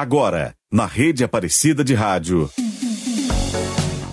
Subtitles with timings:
[0.00, 2.50] Agora, na rede Aparecida de Rádio.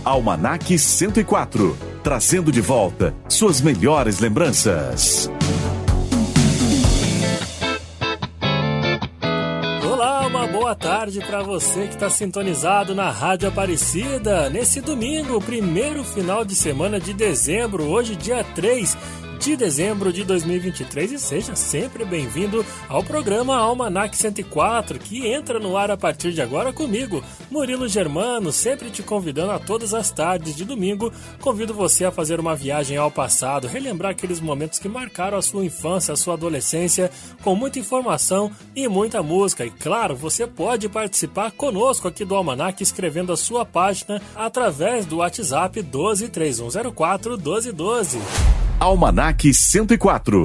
[0.03, 5.31] Almanac 104, trazendo de volta suas melhores lembranças.
[9.89, 14.49] Olá, uma boa tarde para você que está sintonizado na Rádio Aparecida.
[14.49, 18.97] Nesse domingo, primeiro final de semana de dezembro, hoje dia 3
[19.37, 25.77] de dezembro de 2023 e seja sempre bem-vindo ao programa Almanac 104, que entra no
[25.77, 30.55] ar a partir de agora comigo, Murilo Germano, sempre te convidando a todas as tardes
[30.55, 31.13] de domingo.
[31.39, 35.63] Convido você a fazer uma viagem ao passado, relembrar aqueles momentos que marcaram a sua
[35.63, 37.11] infância, a sua adolescência,
[37.43, 39.65] com muita informação e muita música.
[39.65, 45.17] E claro, você pode participar conosco aqui do Almanac escrevendo a sua página através do
[45.17, 48.17] WhatsApp 123104 1212.
[48.79, 50.43] Almanac 104.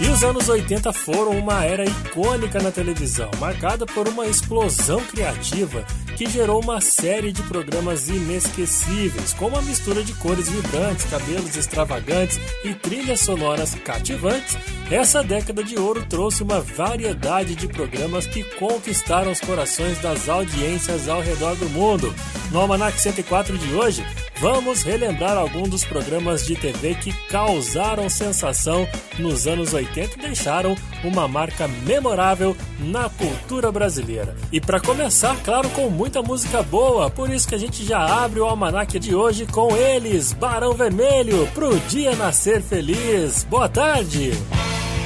[0.00, 5.84] E os anos 80 foram uma era icônica na televisão, marcada por uma explosão criativa
[6.16, 12.40] que gerou uma série de programas inesquecíveis, com uma mistura de cores vibrantes, cabelos extravagantes
[12.64, 14.56] e trilhas sonoras cativantes.
[14.90, 21.08] Essa década de ouro trouxe uma variedade de programas que conquistaram os corações das audiências
[21.08, 22.12] ao redor do mundo.
[22.50, 24.04] No Almanac 104 de hoje,
[24.42, 30.74] vamos relembrar alguns dos programas de TV que causaram sensação nos anos 80 e deixaram
[31.04, 34.34] uma marca memorável na cultura brasileira.
[34.50, 38.40] E para começar, claro, com muita música boa, por isso que a gente já abre
[38.40, 43.44] o almanac de hoje com eles, Barão Vermelho, pro dia nascer feliz.
[43.44, 44.32] Boa tarde!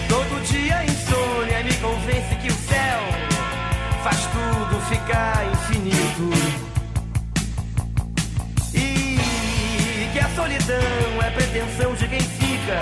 [0.08, 3.00] Todo dia insônia me convence que o céu
[4.02, 6.45] faz tudo ficar infinito.
[10.46, 12.78] Solidão é pretensão de quem fica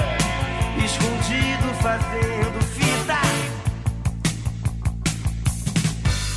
[0.85, 3.21] escondido fazendo fita.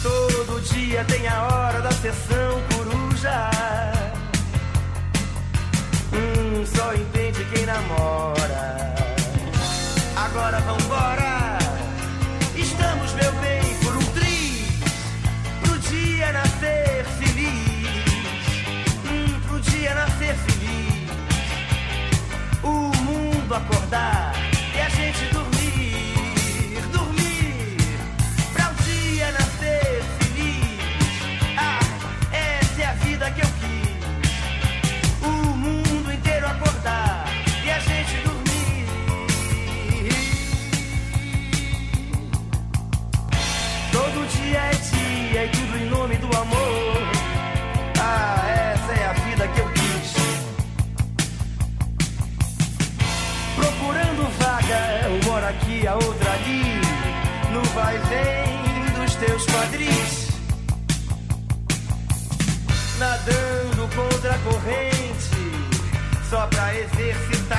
[0.01, 3.51] Todo dia tem a hora da sessão coruja.
[6.13, 8.76] Hum, só entende quem namora.
[23.57, 24.33] Acordar
[24.75, 27.77] e a gente dormir, dormir,
[28.53, 31.17] pra um dia nascer feliz.
[31.57, 31.79] Ah,
[32.31, 35.27] essa é a vida que eu quis.
[35.27, 37.25] O mundo inteiro acordar
[37.65, 38.85] e a gente dormir.
[43.91, 46.66] Todo dia é dia e tudo em nome do amor.
[55.47, 56.81] Aqui, a outra ali,
[57.51, 60.27] no vai vem dos teus quadris.
[62.99, 65.69] Nadando contra a corrente,
[66.29, 67.56] só pra exercitar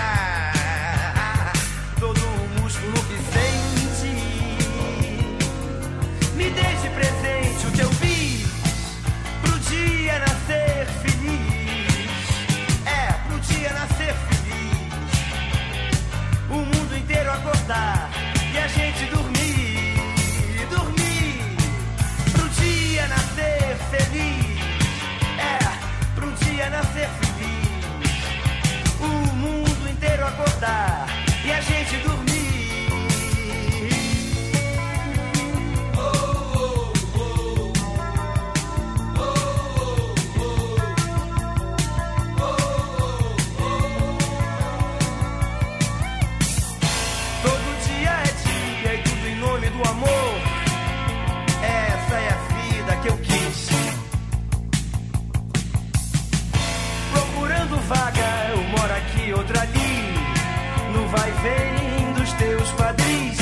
[61.42, 63.38] vem dos teus quadris,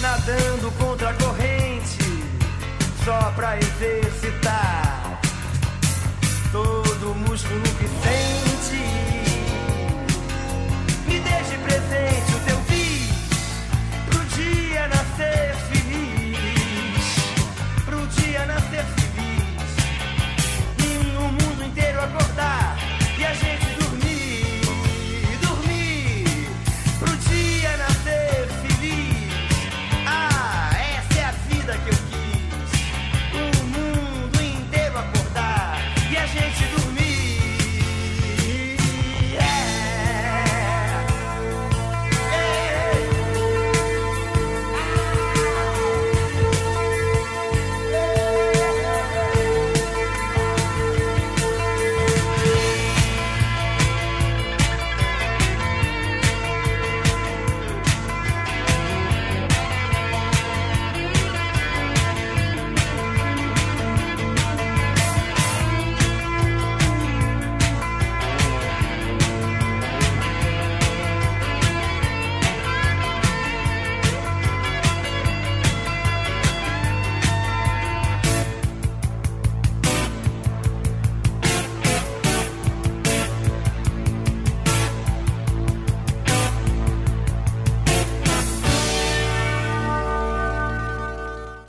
[0.00, 2.24] nadando contra a corrente,
[3.04, 5.20] só pra exercitar
[6.52, 8.23] todo o músculo que sente.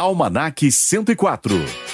[0.05, 1.84] Almanac 104.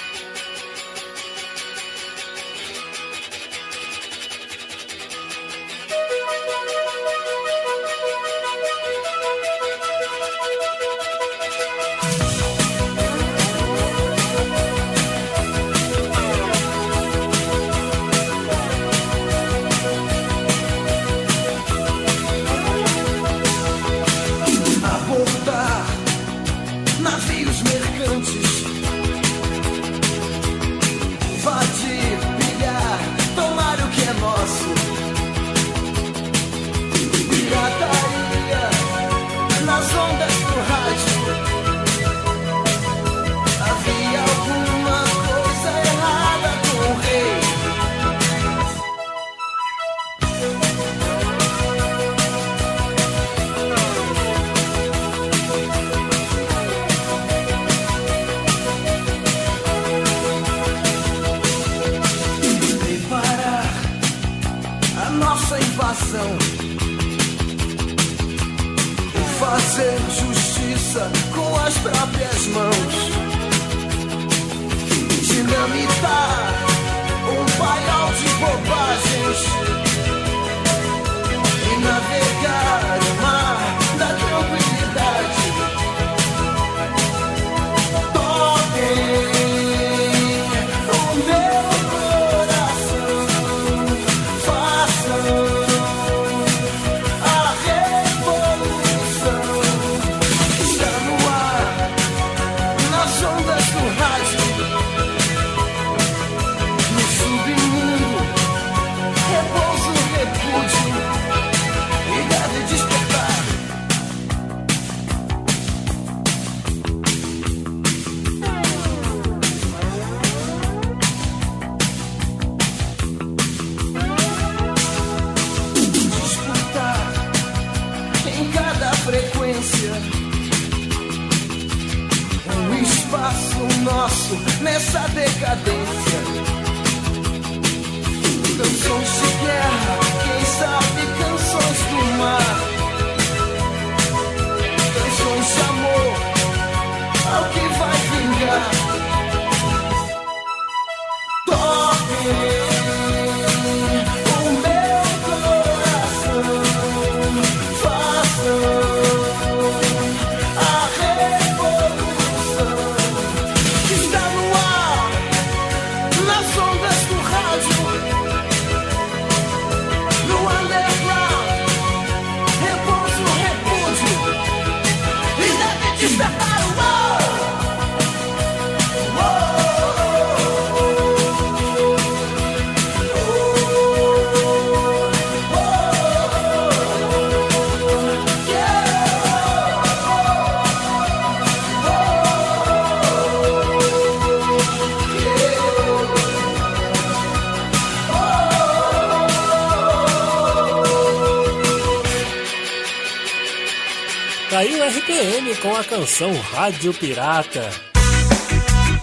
[204.61, 207.67] Caiu o RPM com a canção Rádio Pirata.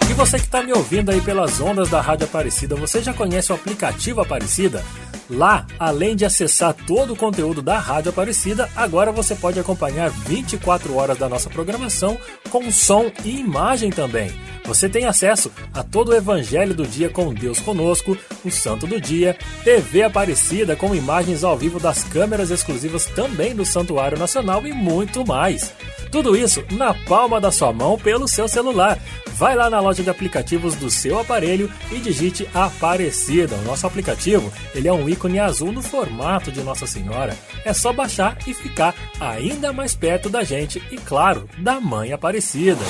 [0.08, 3.50] E você que está me ouvindo aí pelas ondas da Rádio Aparecida, você já conhece
[3.50, 4.84] o aplicativo Aparecida?
[5.30, 10.94] Lá, além de acessar todo o conteúdo da Rádio Aparecida, agora você pode acompanhar 24
[10.94, 12.18] horas da nossa programação
[12.50, 14.32] com som e imagem também.
[14.64, 19.00] Você tem acesso a todo o Evangelho do Dia com Deus Conosco, o Santo do
[19.00, 24.72] Dia, TV Aparecida com imagens ao vivo das câmeras exclusivas também do Santuário Nacional e
[24.72, 25.72] muito mais.
[26.10, 28.98] Tudo isso na palma da sua mão pelo seu celular.
[29.34, 33.54] Vai lá na loja de aplicativos do seu aparelho e digite Aparecida.
[33.56, 37.36] O nosso aplicativo ele é um ícone azul no formato de Nossa Senhora.
[37.64, 42.84] É só baixar e ficar ainda mais perto da gente e, claro, da Mãe Aparecida.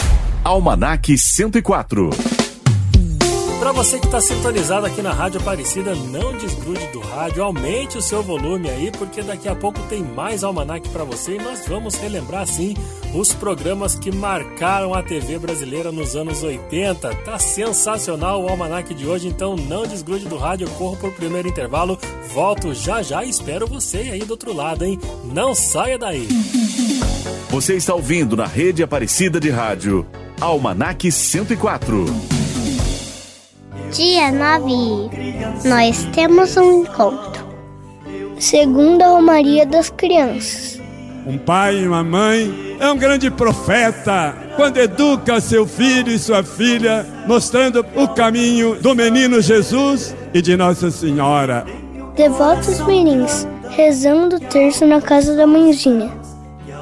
[0.44, 2.37] Almanac 104.
[3.68, 8.02] Para você que está sintonizado aqui na Rádio Aparecida, não desgrude do rádio, aumente o
[8.02, 11.94] seu volume aí, porque daqui a pouco tem mais almanac para você e nós vamos
[11.96, 12.74] relembrar sim
[13.12, 17.14] os programas que marcaram a TV brasileira nos anos 80.
[17.16, 21.98] Tá sensacional o almanac de hoje, então não desgrude do rádio, corro pro primeiro intervalo,
[22.32, 24.98] volto já já e espero você aí do outro lado, hein?
[25.26, 26.26] Não saia daí.
[27.50, 30.06] Você está ouvindo na rede Aparecida de Rádio.
[30.40, 32.47] Almanac 104.
[33.92, 35.10] Dia 9.
[35.64, 37.46] Nós temos um encontro.
[38.38, 40.80] Segundo a Romaria das Crianças.
[41.26, 46.42] Um pai e uma mãe é um grande profeta quando educa seu filho e sua
[46.42, 51.66] filha, mostrando o caminho do menino Jesus e de Nossa Senhora.
[52.14, 56.10] Devotos mirins, rezando o terço na casa da mãezinha.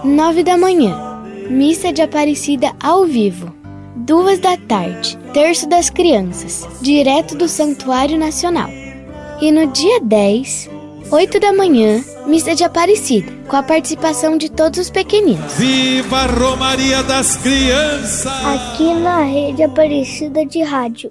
[0.05, 3.56] Nove da manhã, missa de Aparecida ao vivo.
[3.97, 8.69] Duas da tarde, terço das crianças, direto do Santuário Nacional.
[9.41, 10.69] E no dia 10,
[11.11, 15.55] 8 da manhã, missa de Aparecida, com a participação de todos os pequeninos.
[15.55, 18.27] Viva a Romaria das Crianças!
[18.45, 21.11] Aqui na rede Aparecida de Rádio.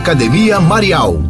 [0.00, 1.29] Academia Marial.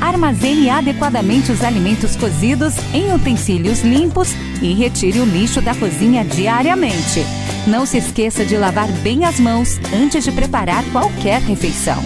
[0.00, 4.30] Armazene adequadamente os alimentos cozidos em utensílios limpos
[4.62, 7.24] e retire o lixo da cozinha diariamente.
[7.66, 12.02] Não se esqueça de lavar bem as mãos antes de preparar qualquer refeição.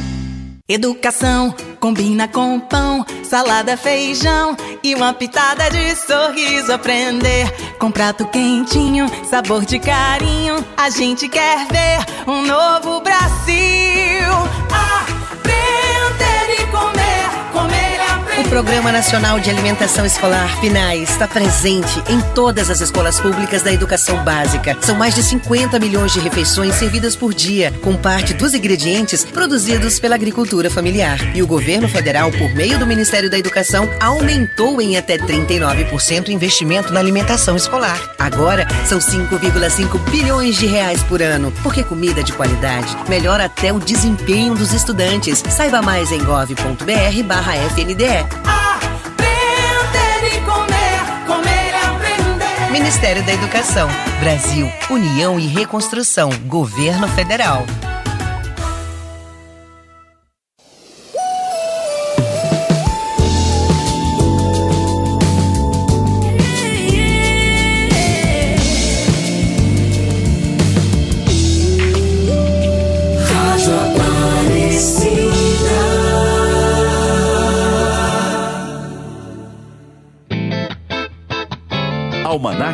[0.69, 6.73] Educação combina com pão, salada, feijão e uma pitada de sorriso.
[6.73, 10.65] Aprender com prato quentinho, sabor de carinho.
[10.77, 14.31] A gente quer ver um novo Brasil.
[14.71, 15.10] Aprender
[18.51, 24.25] Programa Nacional de Alimentação Escolar, PNAE, está presente em todas as escolas públicas da educação
[24.25, 24.77] básica.
[24.81, 30.01] São mais de 50 milhões de refeições servidas por dia, com parte dos ingredientes produzidos
[30.01, 31.17] pela agricultura familiar.
[31.33, 36.33] E o governo federal, por meio do Ministério da Educação, aumentou em até 39% o
[36.33, 38.01] investimento na alimentação escolar.
[38.19, 43.79] Agora, são 5,5 bilhões de reais por ano, porque comida de qualidade melhora até o
[43.79, 45.41] desempenho dos estudantes.
[45.51, 48.40] Saiba mais em gov.br barra FNDE.
[48.45, 52.71] Aprender e comer, comer e aprender.
[52.71, 53.89] Ministério da Educação.
[54.21, 56.31] Brasil, União e Reconstrução.
[56.47, 57.65] Governo Federal.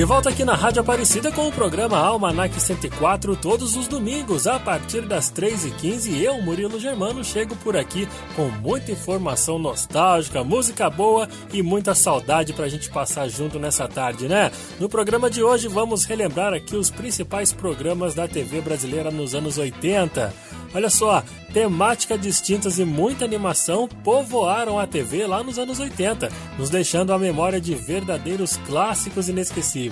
[0.00, 4.58] De volta aqui na Rádio Aparecida com o programa Almanac 104, todos os domingos, a
[4.58, 6.18] partir das 3h15.
[6.22, 12.54] Eu, Murilo Germano, chego por aqui com muita informação nostálgica, música boa e muita saudade
[12.54, 14.50] pra gente passar junto nessa tarde, né?
[14.78, 19.58] No programa de hoje, vamos relembrar aqui os principais programas da TV brasileira nos anos
[19.58, 20.32] 80.
[20.72, 26.70] Olha só, temática distintas e muita animação povoaram a TV lá nos anos 80, nos
[26.70, 29.89] deixando a memória de verdadeiros clássicos inesquecíveis.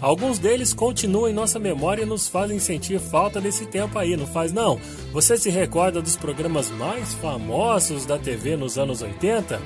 [0.00, 4.26] Alguns deles continuam em nossa memória e nos fazem sentir falta desse tempo aí, não
[4.26, 4.78] faz não?
[5.12, 9.60] Você se recorda dos programas mais famosos da TV nos anos 80?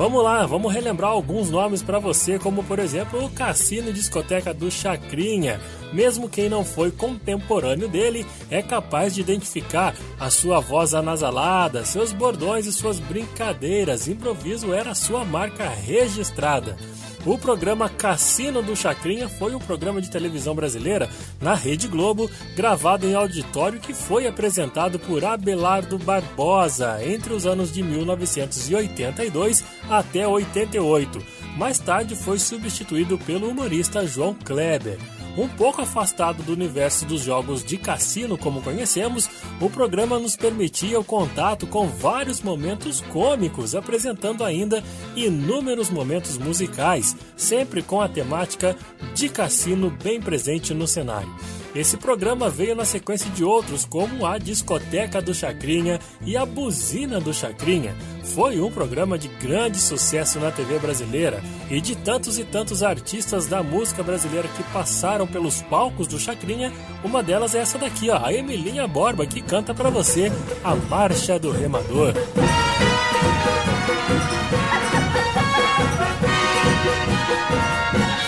[0.00, 4.54] Vamos lá, vamos relembrar alguns nomes para você, como por exemplo o Cassino e Discoteca
[4.54, 5.60] do Chacrinha.
[5.92, 12.12] Mesmo quem não foi contemporâneo dele é capaz de identificar a sua voz anasalada, seus
[12.12, 14.08] bordões e suas brincadeiras.
[14.08, 16.78] Improviso era sua marca registrada.
[17.24, 21.08] O programa Cassino do Chacrinha foi um programa de televisão brasileira
[21.40, 27.72] na Rede Globo, gravado em auditório que foi apresentado por Abelardo Barbosa entre os anos
[27.72, 31.22] de 1982 até 88.
[31.58, 34.98] Mais tarde foi substituído pelo humorista João Kleber.
[35.36, 39.28] Um pouco afastado do universo dos jogos de cassino como conhecemos,
[39.60, 44.82] o programa nos permitia o contato com vários momentos cômicos, apresentando ainda
[45.14, 48.76] inúmeros momentos musicais, sempre com a temática
[49.14, 51.30] de cassino bem presente no cenário.
[51.74, 57.20] Esse programa veio na sequência de outros, como a Discoteca do Chacrinha e a Buzina
[57.20, 57.94] do Chacrinha.
[58.34, 63.46] foi um programa de grande sucesso na TV brasileira e de tantos e tantos artistas
[63.46, 66.72] da música brasileira que passaram pelos palcos do Chacrinha,
[67.02, 70.30] uma delas é essa daqui, ó, a Emilinha Borba, que canta para você
[70.62, 72.14] a Marcha do Remador.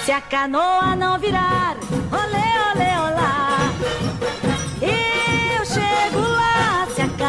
[0.04, 1.76] Se a canoa não virar,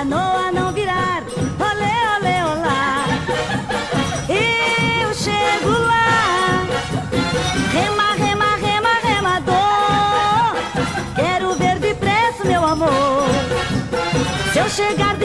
[0.03, 1.23] canoa não virar,
[1.59, 3.05] olê, olê, olá.
[4.27, 6.65] Eu chego lá,
[7.71, 10.55] rema, rema, rema, remador.
[11.15, 13.29] Quero ver depressa, meu amor.
[14.51, 15.15] Se eu chegar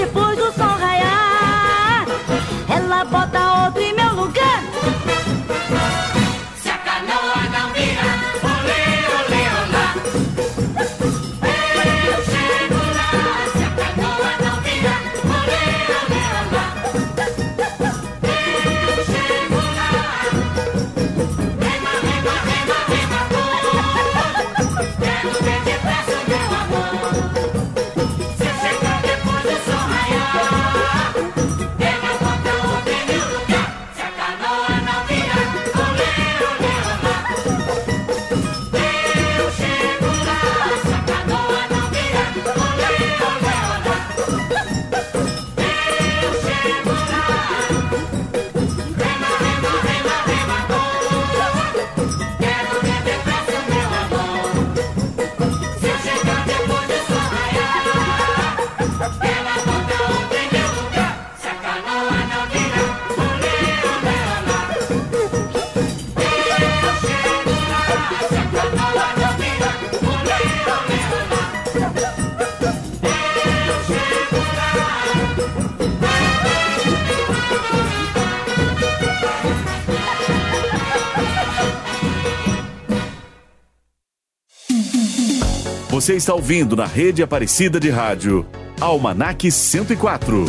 [86.08, 88.46] Você está ouvindo na rede Aparecida de Rádio,
[88.80, 90.42] Almanac 104.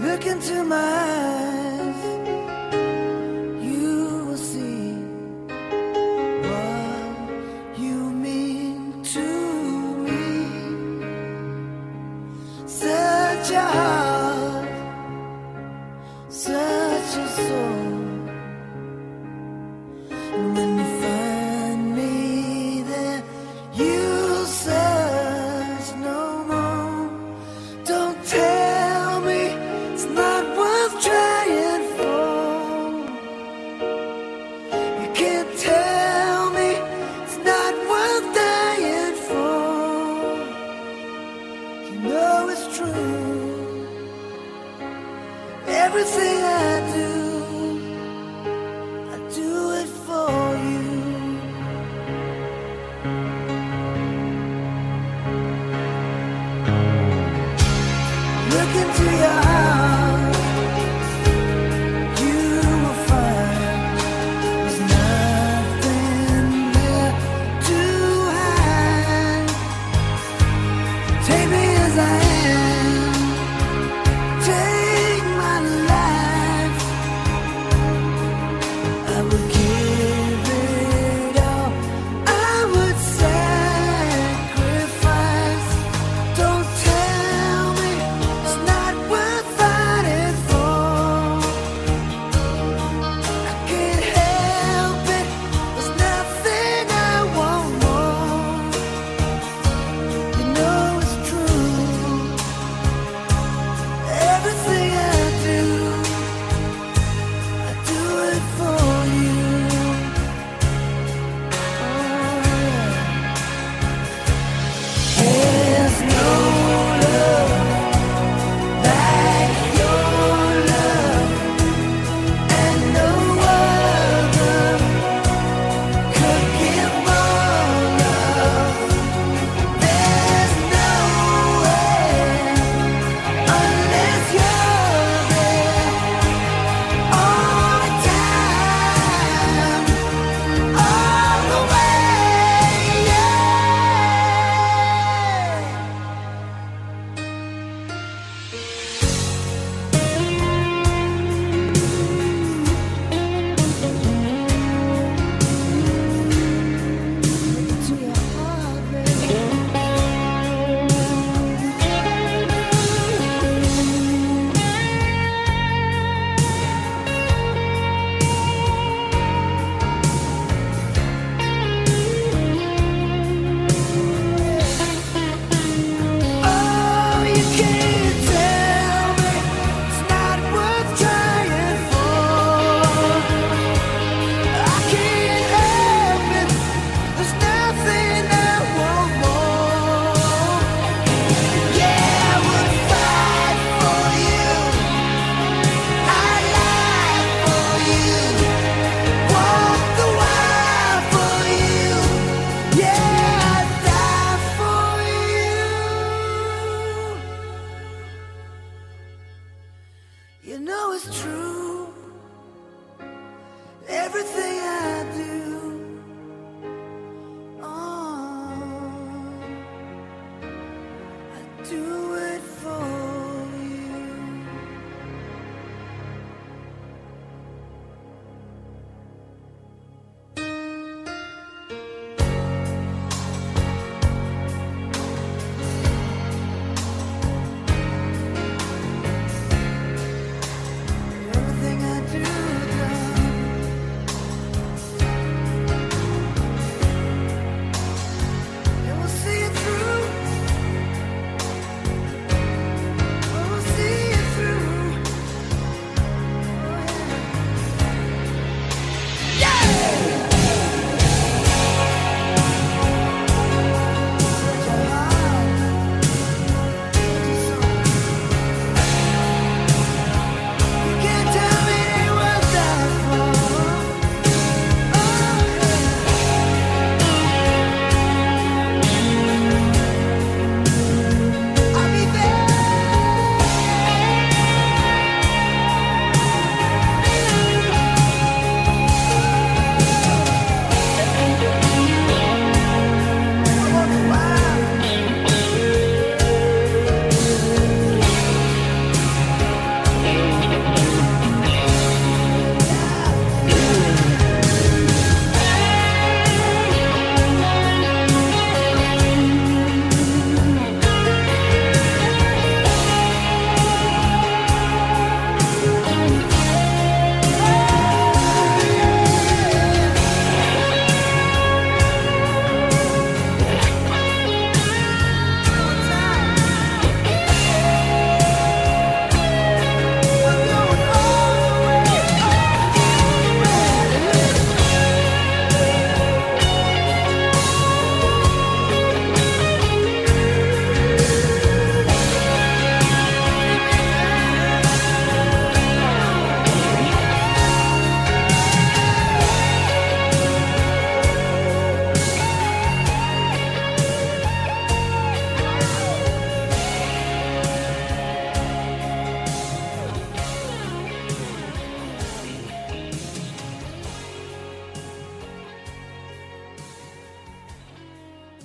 [0.00, 1.73] Look into my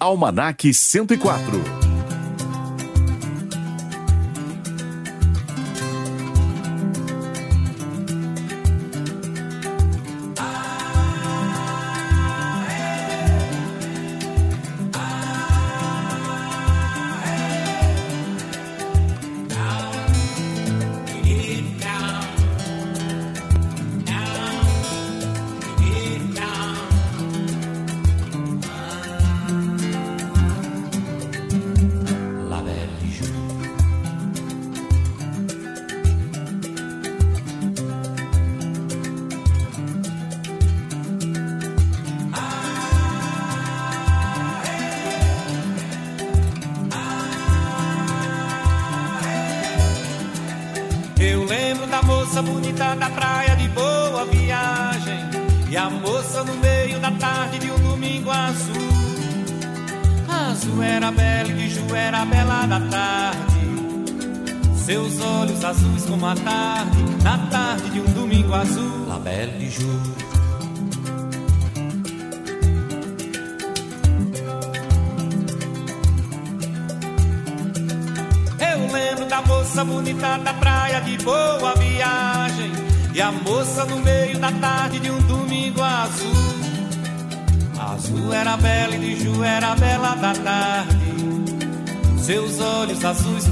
[0.02, 1.79] Almanac 104.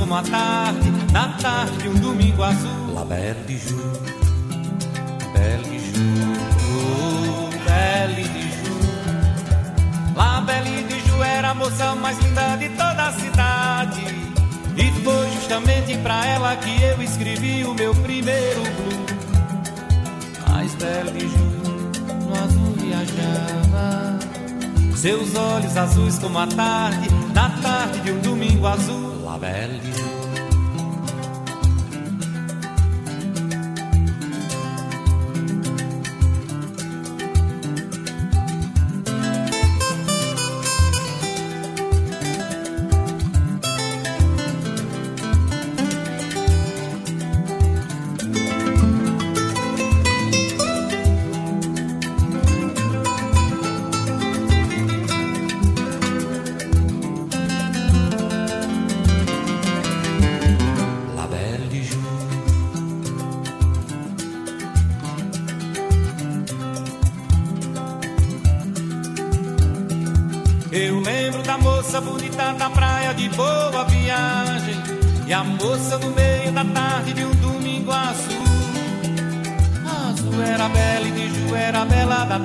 [0.07, 2.93] Uma tarde, na tarde de um domingo azul.
[2.93, 3.99] La Belle de Jour,
[5.33, 8.85] Belle de Jour, oh, Belle de Jour.
[10.15, 14.01] La Belle de Jour era a moça mais linda de toda a cidade.
[14.77, 19.17] E foi justamente pra ela que eu escrevi o meu primeiro blues.
[20.47, 21.57] Mas Belle de Jour
[22.25, 24.19] no azul viajava.
[24.95, 27.06] Seus olhos azuis como a tarde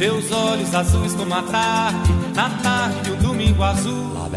[0.00, 4.29] Seus olhos azuis como a tarde, na tarde de um domingo azul.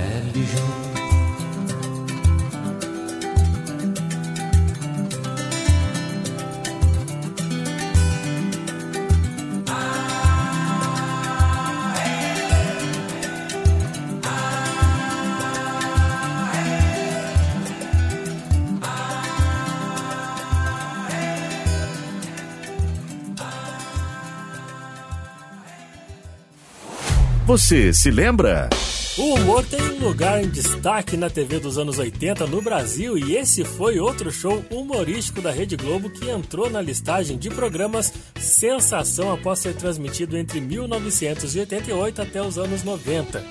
[27.53, 28.67] Você se lembra?
[29.15, 33.35] O humor tem um lugar em destaque na TV dos anos 80 no Brasil e
[33.35, 39.31] esse foi outro show humorístico da Rede Globo que entrou na listagem de programas sensação
[39.31, 43.45] após ser transmitido entre 1988 até os anos 90.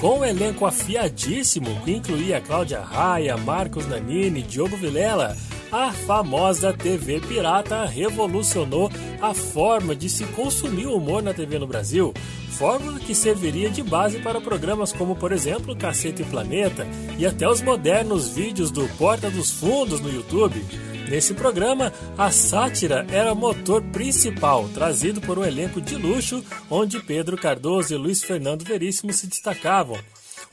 [0.00, 5.36] Com um elenco afiadíssimo que incluía Cláudia Raia, Marcos Nanini, Diogo Vilela,
[5.74, 8.88] a famosa TV pirata revolucionou
[9.20, 12.14] a forma de se consumir o humor na TV no Brasil,
[12.50, 16.86] fórmula que serviria de base para programas como, por exemplo, Cacete e Planeta
[17.18, 20.64] e até os modernos vídeos do Porta dos Fundos no YouTube.
[21.10, 27.36] Nesse programa, a sátira era motor principal, trazido por um elenco de luxo, onde Pedro
[27.36, 29.98] Cardoso e Luiz Fernando Veríssimo se destacavam.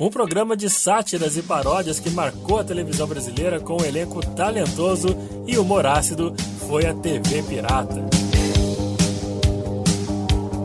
[0.02, 5.16] Um programa de sátiras e paródias que marcou a televisão brasileira com um elenco talentoso
[5.46, 6.34] e humor ácido
[6.68, 8.04] foi a TV Pirata.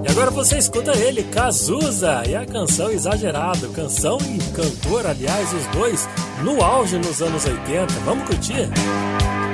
[0.03, 3.69] E agora você escuta ele, Cazuza, e a canção Exagerado.
[3.73, 6.09] Canção e cantor, aliás, os dois
[6.43, 7.93] no auge nos anos 80.
[8.07, 8.71] Vamos curtir?
[8.71, 9.46] Amor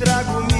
[0.00, 0.59] trago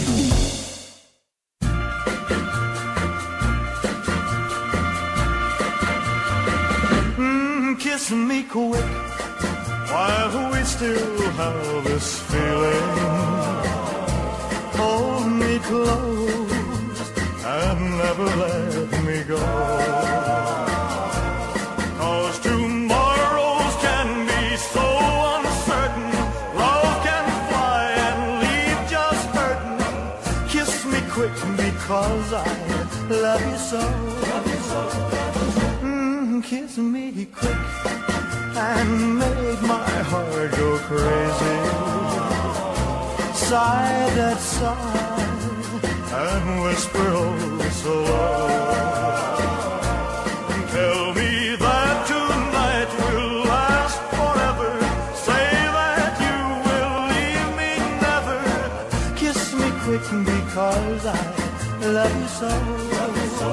[62.41, 63.49] Love you so.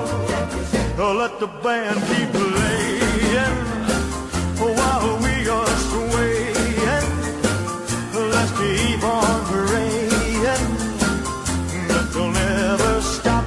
[1.00, 3.58] Oh, let the band keep playing
[4.78, 7.08] while we are swaying.
[8.32, 10.72] Let's keep on praying
[11.88, 13.44] that they'll never stop.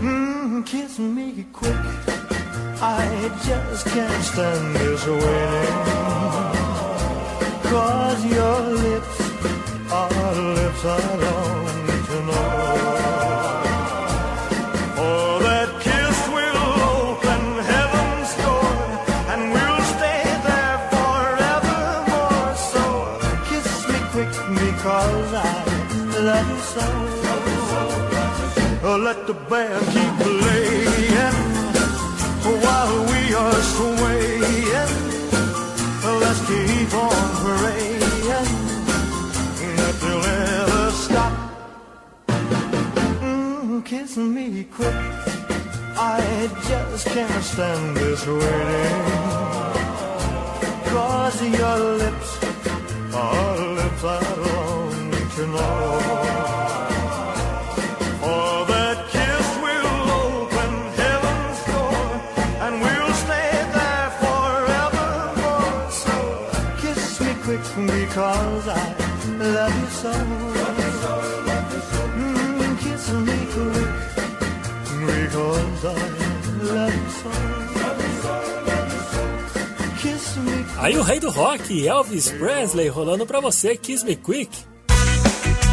[0.00, 1.76] Mm, kiss me quick.
[2.82, 4.81] I just can't stand
[29.32, 31.72] the band keep playing
[32.42, 34.92] for while we are swaying.
[36.22, 38.00] Let's keep on praying
[39.78, 41.32] that they'll never stop.
[43.22, 45.00] Mm, kiss me quick.
[45.96, 49.02] I just can't stand this waiting.
[50.92, 52.30] Cause your lips
[53.14, 56.01] are lips I long to know.
[68.12, 68.94] Because I
[69.38, 70.12] love you so.
[72.12, 73.88] Mm, kiss me quick
[75.06, 75.94] because I
[76.74, 77.30] love you so.
[80.78, 84.50] Aí o rei do rock, Elvis Presley, rolando pra você Kiss Me Quick.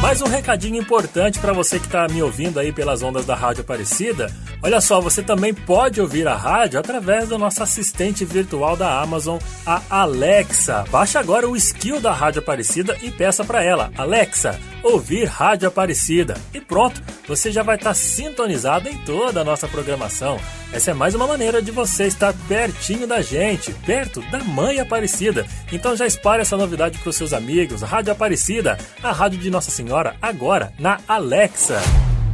[0.01, 3.61] Mais um recadinho importante para você que está me ouvindo aí pelas ondas da Rádio
[3.61, 4.31] Aparecida.
[4.61, 9.39] Olha só, você também pode ouvir a rádio através do nosso assistente virtual da Amazon,
[9.65, 10.83] a Alexa.
[10.91, 16.35] Baixe agora o skill da Rádio Aparecida e peça para ela, Alexa, ouvir Rádio Aparecida.
[16.53, 20.37] E pronto, você já vai estar sintonizado em toda a nossa programação.
[20.73, 25.47] Essa é mais uma maneira de você estar pertinho da gente, perto da Mãe Aparecida.
[25.71, 27.81] Então já espalhe essa novidade para os seus amigos.
[27.81, 31.81] Rádio Aparecida, a rádio de Nossa Senhora, agora na Alexa.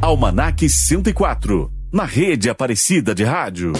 [0.01, 3.72] Almanac 104, na rede Aparecida de Rádio.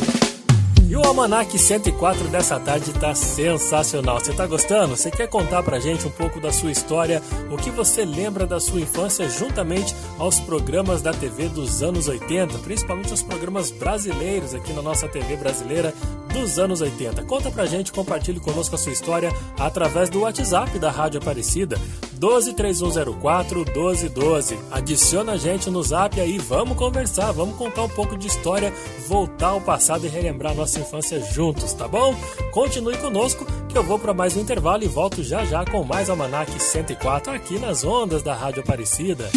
[0.88, 4.20] E o Almanac 104 dessa tarde tá sensacional.
[4.20, 4.96] Você tá gostando?
[4.96, 8.60] Você quer contar pra gente um pouco da sua história, o que você lembra da
[8.60, 14.74] sua infância juntamente aos programas da TV dos anos 80, principalmente os programas brasileiros aqui
[14.74, 15.92] na nossa TV brasileira
[16.32, 17.24] dos anos 80.
[17.24, 21.80] Conta pra gente, compartilhe conosco a sua história através do WhatsApp da Rádio Aparecida,
[22.20, 24.60] 123104 1212.
[24.70, 28.74] Adiciona a gente no zap aí, vamos conversar, vamos contar um pouco de história,
[29.08, 32.16] voltar ao passado e relembrar nossa infância juntos, tá bom?
[32.52, 36.10] Continue conosco que eu vou para mais um intervalo e volto já já com mais
[36.10, 39.30] Almanac 104 aqui nas ondas da Rádio Aparecida.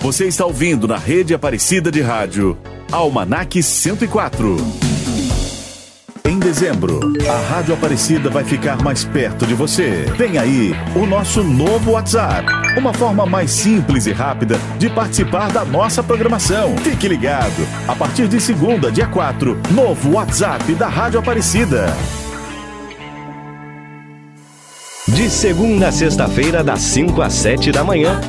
[0.00, 2.58] Você está ouvindo na rede Aparecida de Rádio,
[2.90, 4.56] Almanac 104.
[6.24, 10.04] Em dezembro, a Rádio Aparecida vai ficar mais perto de você.
[10.16, 12.46] Vem aí o nosso novo WhatsApp.
[12.78, 16.76] Uma forma mais simples e rápida de participar da nossa programação.
[16.78, 17.66] Fique ligado.
[17.88, 21.86] A partir de segunda, dia 4, novo WhatsApp da Rádio Aparecida.
[25.08, 28.20] De segunda a sexta-feira, das 5 às 7 da manhã.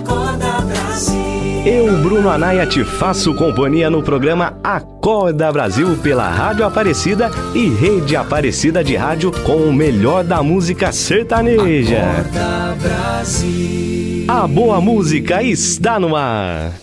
[1.65, 8.17] Eu, Bruno Anaia, te faço companhia no programa Acorda Brasil pela Rádio Aparecida e Rede
[8.17, 12.01] Aparecida de Rádio com o melhor da música sertaneja.
[12.01, 14.25] Acorda Brasil.
[14.27, 16.82] A boa música está no ar.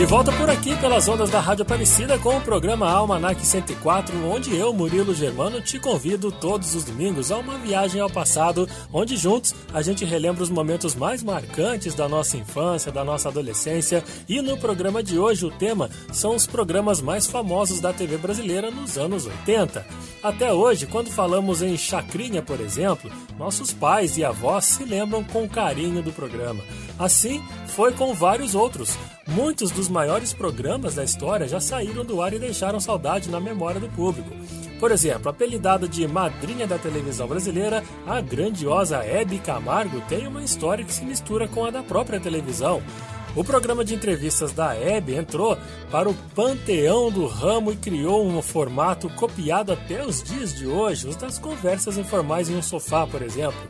[0.00, 4.56] De volta por aqui pelas ondas da Rádio Aparecida com o programa Almanac 104, onde
[4.56, 9.54] eu, Murilo Germano, te convido todos os domingos a uma viagem ao passado, onde juntos
[9.74, 14.02] a gente relembra os momentos mais marcantes da nossa infância, da nossa adolescência.
[14.26, 18.70] E no programa de hoje o tema são os programas mais famosos da TV brasileira
[18.70, 19.84] nos anos 80.
[20.22, 25.46] Até hoje, quando falamos em Chacrinha, por exemplo, nossos pais e avós se lembram com
[25.46, 26.64] carinho do programa.
[26.98, 28.98] Assim foi com vários outros.
[29.26, 33.80] Muitos dos maiores programas da história já saíram do ar e deixaram saudade na memória
[33.80, 34.28] do público.
[34.78, 40.84] Por exemplo, apelidada de madrinha da televisão brasileira, a grandiosa Hebe Camargo tem uma história
[40.84, 42.82] que se mistura com a da própria televisão.
[43.36, 45.56] O programa de entrevistas da Hebe entrou
[45.88, 51.06] para o panteão do ramo e criou um formato copiado até os dias de hoje,
[51.06, 53.60] os das conversas informais em um sofá, por exemplo.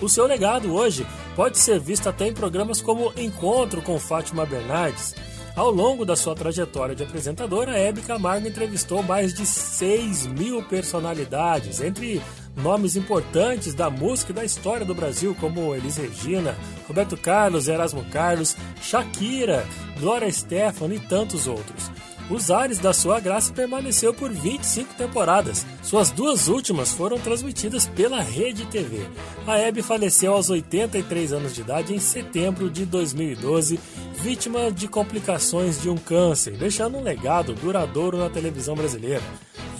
[0.00, 1.04] O seu legado hoje
[1.34, 5.16] pode ser visto até em programas como Encontro com Fátima Bernardes.
[5.58, 11.80] Ao longo da sua trajetória de apresentadora, Hebe Camargo entrevistou mais de 6 mil personalidades,
[11.80, 12.22] entre
[12.54, 16.56] nomes importantes da música e da história do Brasil, como Elis Regina,
[16.86, 19.66] Roberto Carlos, Erasmo Carlos, Shakira,
[19.98, 21.90] Gloria Stefan e tantos outros.
[22.30, 25.64] Os Ares da Sua Graça permaneceu por 25 temporadas.
[25.82, 29.06] Suas duas últimas foram transmitidas pela Rede TV.
[29.46, 33.80] A Hebe faleceu aos 83 anos de idade em setembro de 2012,
[34.20, 39.22] vítima de complicações de um câncer, deixando um legado duradouro na televisão brasileira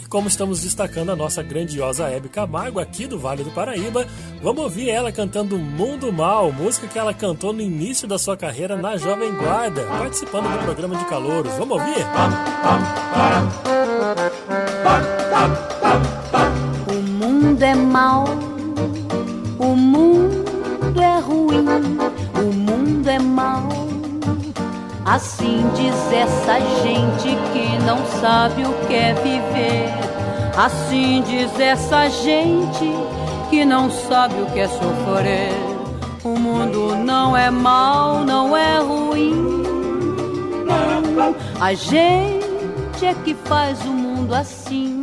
[0.09, 4.07] como estamos destacando a nossa grandiosa Hebe Camargo aqui do Vale do Paraíba,
[4.41, 8.75] vamos ouvir ela cantando Mundo Mal, música que ela cantou no início da sua carreira
[8.75, 11.53] na Jovem Guarda, participando do programa de calouros.
[11.53, 12.03] Vamos ouvir?
[16.87, 18.25] O mundo é mau,
[19.59, 21.65] o mundo é ruim,
[22.35, 23.69] o mundo é mau.
[25.05, 29.89] Assim diz essa gente que não sabe o que é viver.
[30.55, 32.93] Assim diz essa gente
[33.49, 35.51] que não sabe o que é sofrer.
[36.23, 39.58] O mundo não é mal, não é ruim.
[41.59, 45.01] A gente é que faz o mundo assim.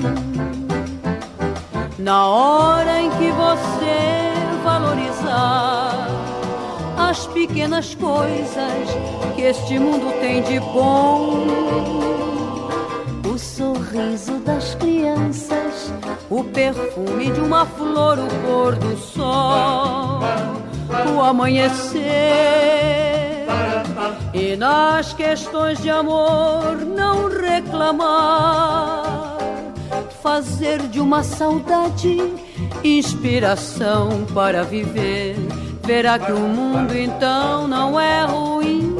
[1.99, 4.27] Na hora em que você
[4.63, 6.09] valorizar
[6.97, 8.89] as pequenas coisas
[9.35, 11.47] que este mundo tem de bom.
[13.33, 15.93] O sorriso das crianças,
[16.31, 20.21] o perfume de uma flor, o pôr do sol,
[21.15, 22.76] o amanhecer.
[24.39, 29.07] E nas questões de amor não reclamar,
[30.23, 32.19] fazer de uma saudade
[32.85, 35.37] inspiração para viver
[35.83, 38.95] verá que o mundo então não é ruim.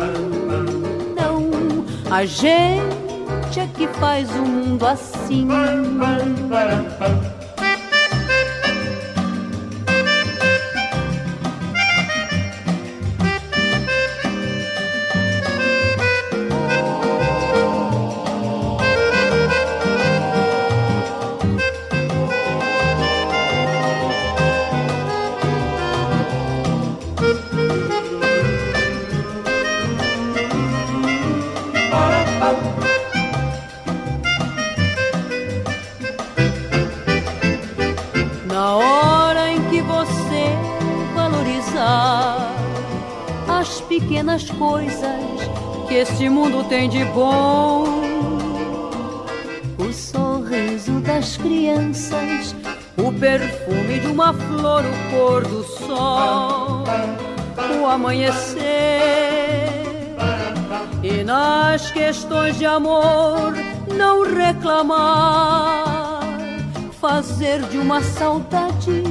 [1.15, 5.47] Não, a gente é que faz o mundo assim.
[44.67, 45.23] Coisas
[45.87, 47.85] que este mundo tem de bom.
[49.79, 52.55] O sorriso das crianças,
[52.97, 56.85] o perfume de uma flor, o pôr do sol,
[57.81, 58.65] o amanhecer.
[61.03, 63.55] E nas questões de amor,
[63.97, 65.85] não reclamar,
[67.01, 69.03] fazer de uma saudade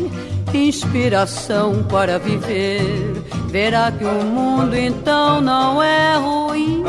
[0.53, 3.24] inspiração para viver
[3.55, 6.83] verá que o mundo então não é ruim.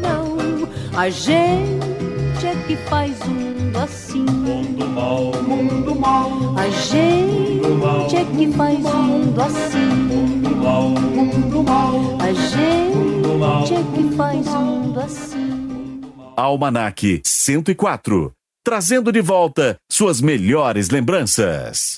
[0.00, 4.20] Não, a gente é que faz o mundo assim.
[4.20, 6.30] Mundo mal, mundo mal.
[6.56, 9.86] A gente é que faz o mundo assim.
[9.86, 11.96] Mundo mal, mundo mal.
[12.20, 16.00] A gente é que faz o mundo assim.
[16.36, 18.32] Almanac 104
[18.62, 21.96] trazendo de volta suas melhores lembranças.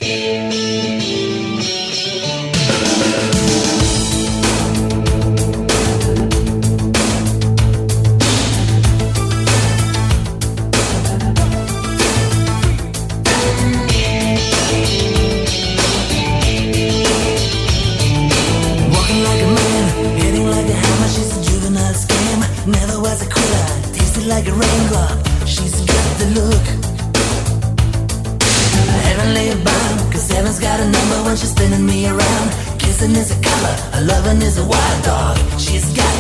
[34.05, 35.37] loving is a wild dog.
[35.59, 36.12] She's got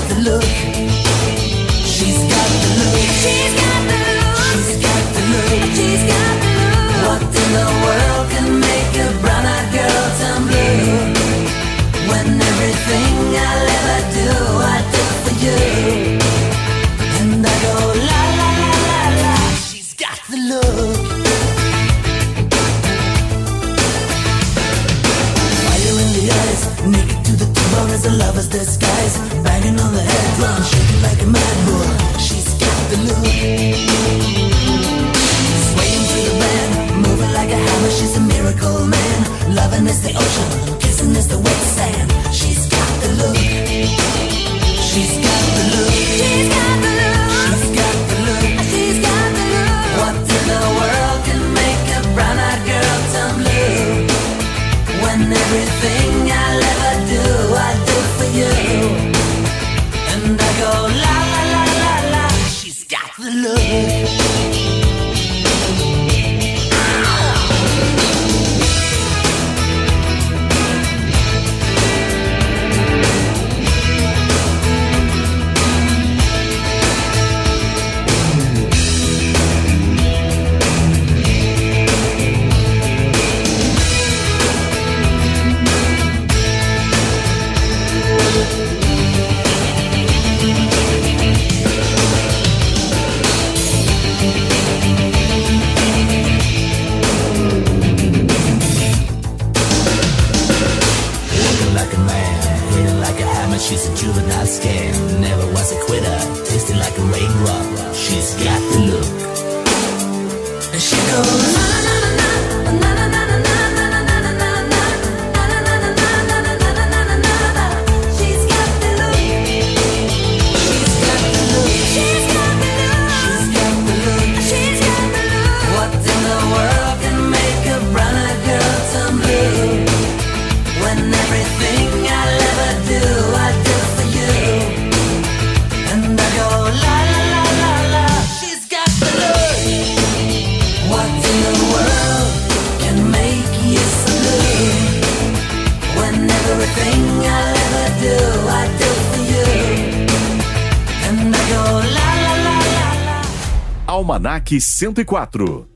[154.60, 155.71] 104.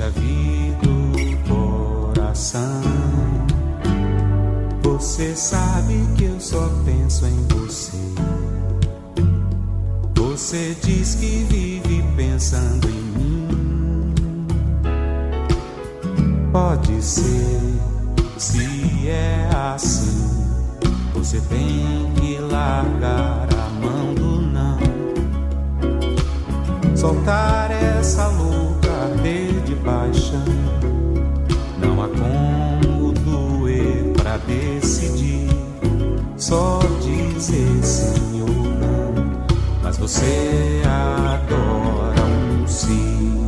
[0.00, 2.82] deixa vir do coração.
[4.82, 7.98] Você sabe que eu só penso em você.
[10.14, 14.14] Você diz que vive pensando em mim.
[16.50, 17.60] Pode ser,
[18.38, 20.46] se é assim,
[21.12, 23.49] você tem que largar
[27.00, 28.90] soltar essa louca
[29.22, 30.38] rede baixa.
[31.78, 35.48] Não há como doer pra decidir,
[36.36, 39.46] só dizer sim ou não.
[39.82, 43.46] Mas você adora um sim.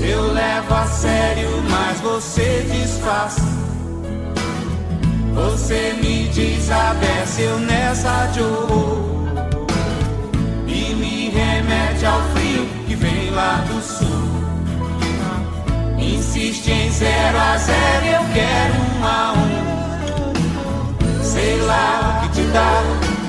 [0.00, 3.63] Eu levo a sério, mas você disfarça
[5.34, 9.26] você me desapareceu nessa dor
[10.66, 14.06] E me remete ao frio que vem lá do sul.
[15.98, 21.24] Insiste em zero a zero, eu quero um a um.
[21.24, 22.82] Sei lá o que te dá,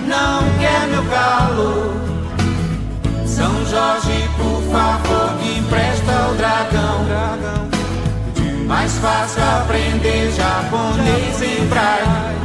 [0.08, 1.96] não quer meu calor.
[3.26, 7.75] São Jorge, por favor, me empresta o dragão.
[8.68, 12.36] Mais fácil aprender japonês em braille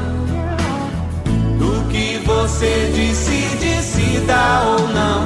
[1.59, 5.25] do que você decide se dá ou não.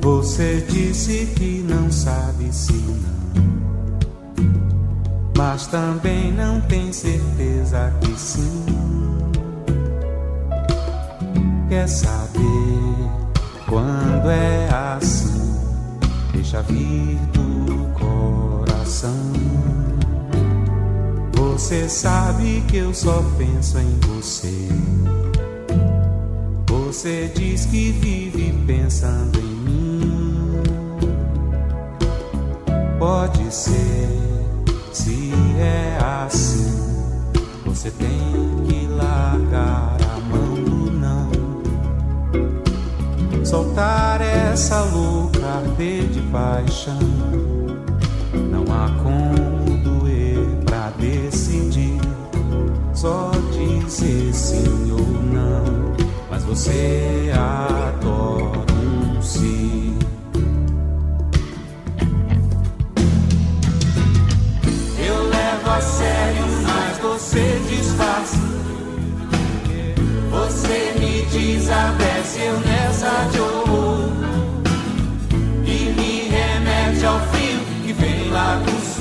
[0.00, 3.44] Você disse que não sabe se não,
[5.36, 8.81] mas também não tem certeza que sim.
[11.72, 13.08] Quer saber
[13.66, 15.58] quando é assim?
[16.34, 19.32] Deixa vir do coração.
[21.32, 24.68] Você sabe que eu só penso em você.
[26.66, 30.62] Você diz que vive pensando em mim.
[32.98, 34.10] Pode ser,
[34.92, 37.16] se é assim,
[37.64, 40.01] você tem que largar
[43.52, 46.98] Soltar essa louca arder de paixão.
[48.50, 52.00] Não há como doer pra decidir.
[52.94, 55.94] Só dizer sim ou não.
[56.30, 59.98] Mas você adora um sim.
[64.98, 68.51] Eu levo a sério, mas você disfarça.
[70.32, 74.08] Você me desabece, eu nessa de horror.
[75.66, 78.91] E me remete ao frio que vem lá do sul.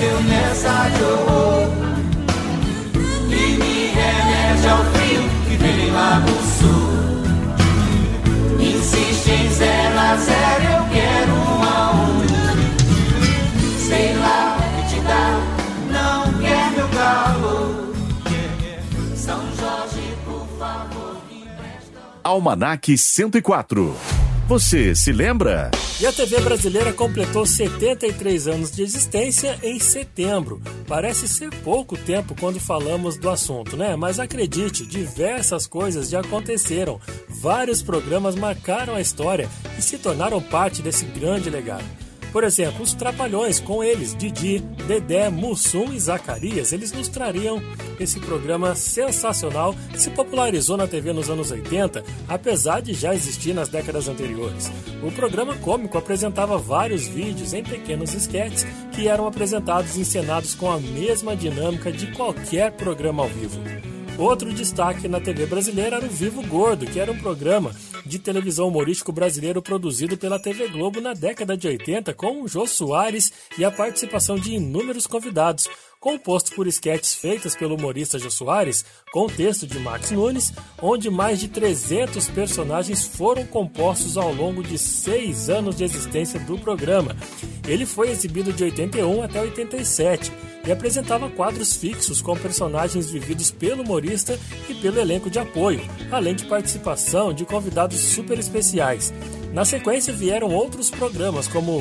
[0.00, 1.68] Desabece, eu nessa de horror.
[3.28, 6.90] E me remete ao frio que vem lá do sul.
[8.58, 12.20] Insiste em zero a zero, eu quero um a um.
[13.78, 15.40] Sei lá o que te dá,
[15.92, 17.94] não quer meu calor.
[19.14, 22.00] São Jorge, por favor, me empresta.
[22.24, 24.29] Almanac 104.
[24.50, 25.70] Você se lembra?
[26.00, 30.60] E a TV brasileira completou 73 anos de existência em setembro.
[30.88, 33.94] Parece ser pouco tempo quando falamos do assunto, né?
[33.94, 37.00] Mas acredite, diversas coisas já aconteceram.
[37.28, 39.48] Vários programas marcaram a história
[39.78, 41.99] e se tornaram parte desse grande legado.
[42.32, 47.60] Por exemplo, os Trapalhões, com eles, Didi, Dedé, Mussum e Zacarias, eles nos trariam
[47.98, 53.52] esse programa sensacional que se popularizou na TV nos anos 80, apesar de já existir
[53.52, 54.70] nas décadas anteriores.
[55.02, 60.70] O programa cômico apresentava vários vídeos em pequenos esquetes que eram apresentados e encenados com
[60.70, 63.60] a mesma dinâmica de qualquer programa ao vivo.
[64.18, 68.68] Outro destaque na TV brasileira era o Vivo Gordo, que era um programa de televisão
[68.68, 73.64] humorístico brasileiro produzido pela TV Globo na década de 80 com o Jô Soares e
[73.64, 75.68] a participação de inúmeros convidados,
[76.00, 81.38] composto por esquetes feitas pelo humorista Jô Soares, com texto de Max Nunes, onde mais
[81.38, 87.14] de 300 personagens foram compostos ao longo de seis anos de existência do programa.
[87.68, 90.32] Ele foi exibido de 81 até 87
[90.66, 94.38] e apresentava quadros fixos com personagens vividos pelo humorista
[94.70, 99.12] e pelo elenco de apoio, além de participação de convidados super especiais.
[99.52, 101.80] Na sequência vieram outros programas como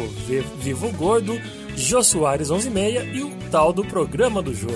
[0.59, 1.39] Vivo Gordo,
[1.79, 4.67] Jô Soares 11:30 e o tal do Programa do Jô.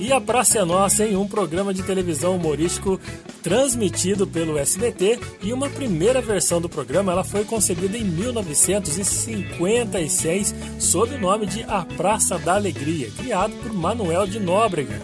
[0.00, 2.98] E a Praça é Nossa em um programa de televisão humorístico
[3.42, 11.14] transmitido pelo SBT e uma primeira versão do programa ela foi concebida em 1956 sob
[11.14, 14.98] o nome de A Praça da Alegria, criado por Manuel de Nóbrega.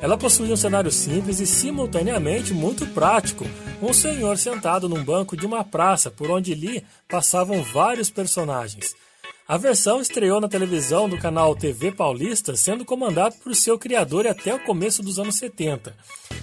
[0.00, 3.44] Ela possuía um cenário simples e simultaneamente muito prático.
[3.82, 8.94] Um senhor sentado num banco de uma praça por onde ali passavam vários personagens.
[9.50, 14.54] A versão estreou na televisão do canal TV Paulista, sendo comandado por seu criador até
[14.54, 15.92] o começo dos anos 70.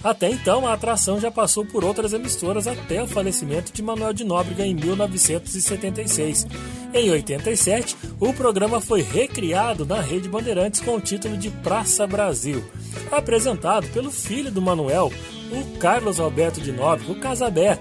[0.04, 4.24] Até então, a atração já passou por outras emissoras até o falecimento de Manuel de
[4.24, 6.46] Nóbrega em 1976.
[6.92, 12.62] Em 87, o programa foi recriado na Rede Bandeirantes com o título de Praça Brasil,
[13.10, 15.10] apresentado pelo filho do Manuel,
[15.50, 17.80] o Carlos Alberto de Nóbrega, o Casabé,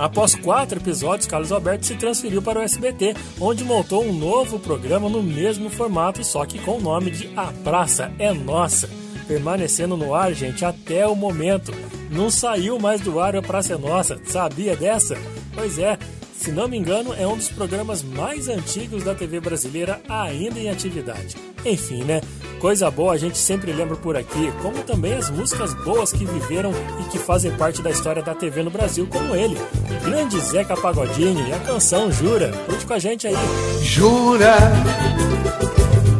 [0.00, 5.10] Após quatro episódios, Carlos Alberto se transferiu para o SBT, onde montou um novo programa
[5.10, 8.88] no mesmo formato, só que com o nome de A Praça é Nossa,
[9.28, 11.70] permanecendo no ar, gente, até o momento.
[12.10, 15.18] Não saiu mais do ar A Praça é Nossa, sabia dessa?
[15.54, 15.98] Pois é,
[16.40, 20.70] Se não me engano, é um dos programas mais antigos da TV brasileira ainda em
[20.70, 21.36] atividade.
[21.66, 22.22] Enfim, né?
[22.58, 26.72] Coisa boa a gente sempre lembra por aqui, como também as músicas boas que viveram
[26.98, 29.54] e que fazem parte da história da TV no Brasil, como ele,
[30.02, 32.50] grande Zeca Pagodinho e a canção Jura.
[32.64, 33.36] Curte com a gente aí.
[33.82, 34.56] Jura,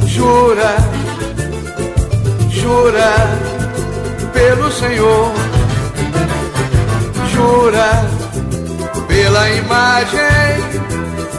[0.07, 0.77] jura,
[2.51, 3.15] jura
[4.35, 5.33] pelo Senhor,
[7.33, 8.20] jura
[9.11, 10.21] pela imagem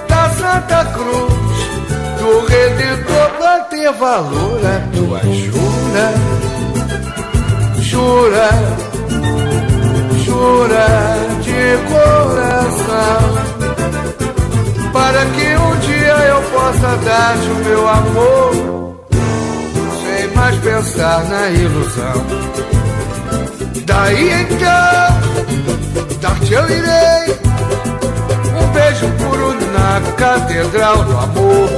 [0.09, 1.34] da Santa Cruz
[2.19, 6.13] do Redentor pra ter valor a tua jura,
[7.80, 8.49] jura,
[10.26, 10.88] jura
[11.41, 13.24] de coração
[14.91, 18.99] para que um dia eu possa dar-te o meu amor
[20.03, 22.26] sem mais pensar na ilusão.
[23.86, 25.07] Daí então,
[26.19, 27.41] dar-te eu irei
[28.72, 31.69] beijo puro na catedral do amor.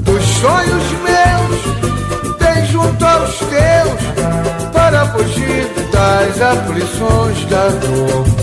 [0.00, 8.40] Dos sonhos meus, bem junto aos teus, para fugir das aflições da dor.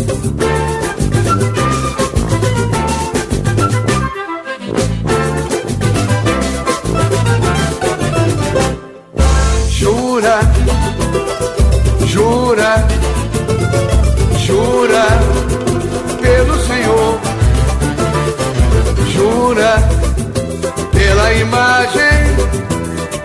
[21.28, 22.36] Pela imagem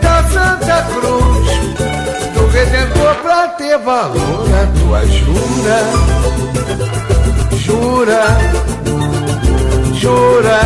[0.01, 1.47] da Santa Cruz
[2.35, 5.79] do Redentor pra ter valor a tua jura,
[7.59, 8.25] jura,
[9.95, 10.61] jura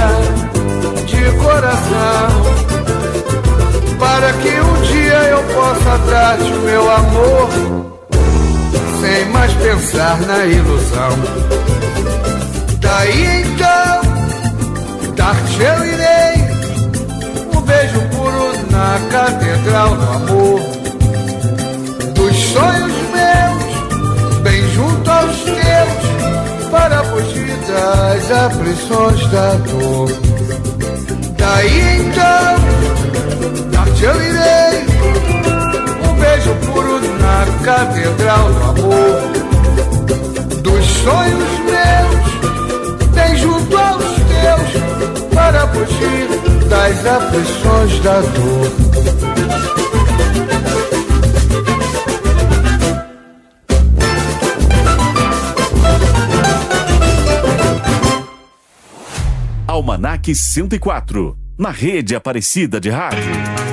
[1.07, 2.29] de coração
[3.99, 7.49] para que um dia eu possa dar-te o meu amor,
[9.01, 11.11] sem mais pensar na ilusão.
[12.81, 14.01] Daí então,
[15.15, 16.16] dar-te eu irei,
[17.77, 20.61] beijo puro na catedral do amor.
[22.15, 30.11] Dos sonhos meus, bem junto aos teus, para fugir das aflições da dor.
[31.37, 32.57] Daí então,
[33.73, 34.87] dar-te eu irei,
[36.09, 39.17] um beijo puro na catedral do amor.
[40.63, 42.25] Dos sonhos meus,
[43.13, 46.47] bem junto aos teus, para fugir
[47.07, 48.73] das aflições da dor.
[59.69, 63.66] Almanac 104, na rede Aparecida de Rádio.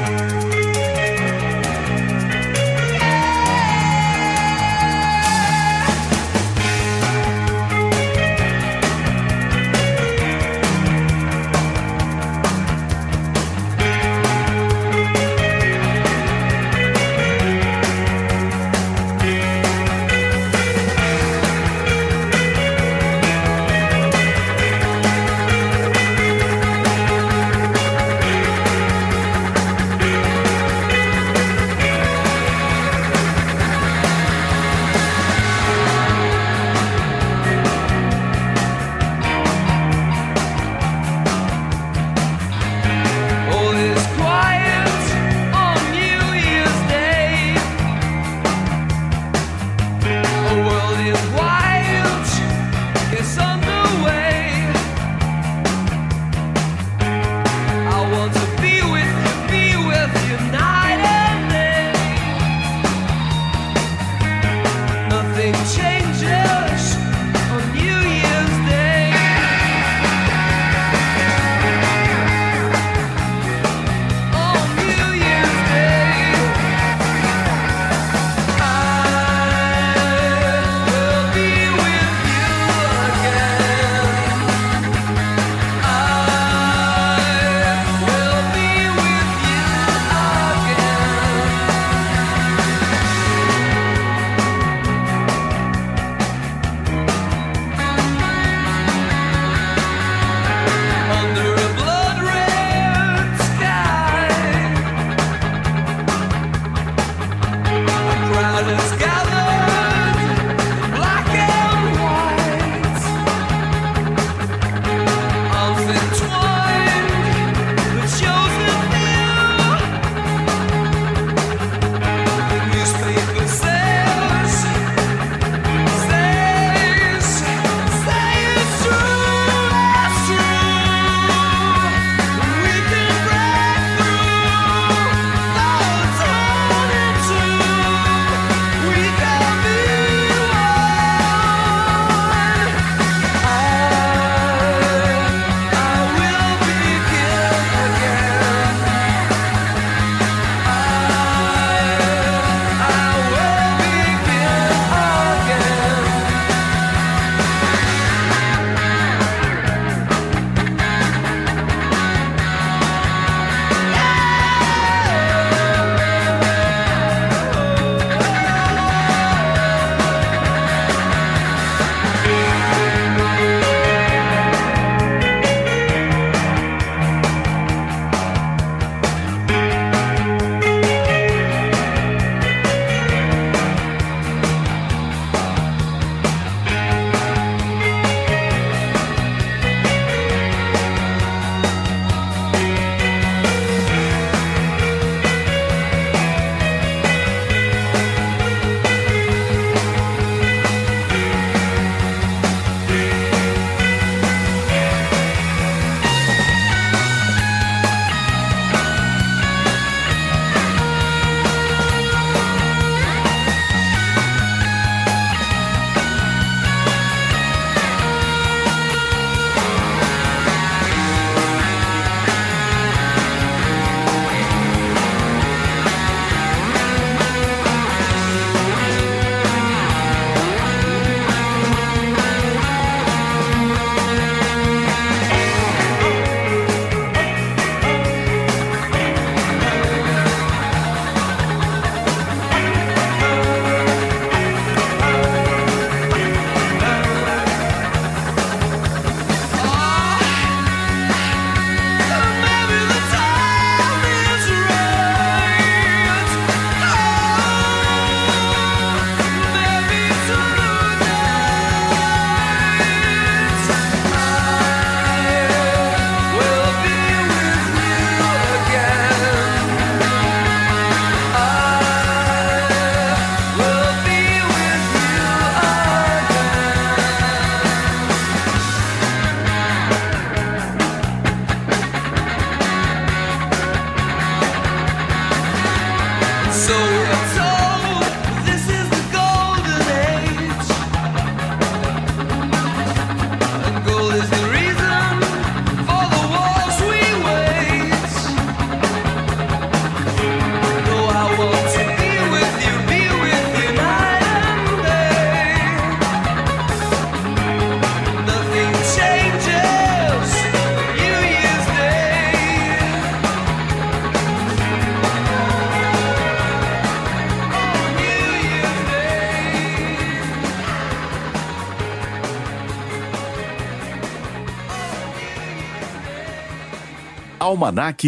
[327.54, 328.04] Almanac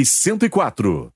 [0.50, 1.15] 104.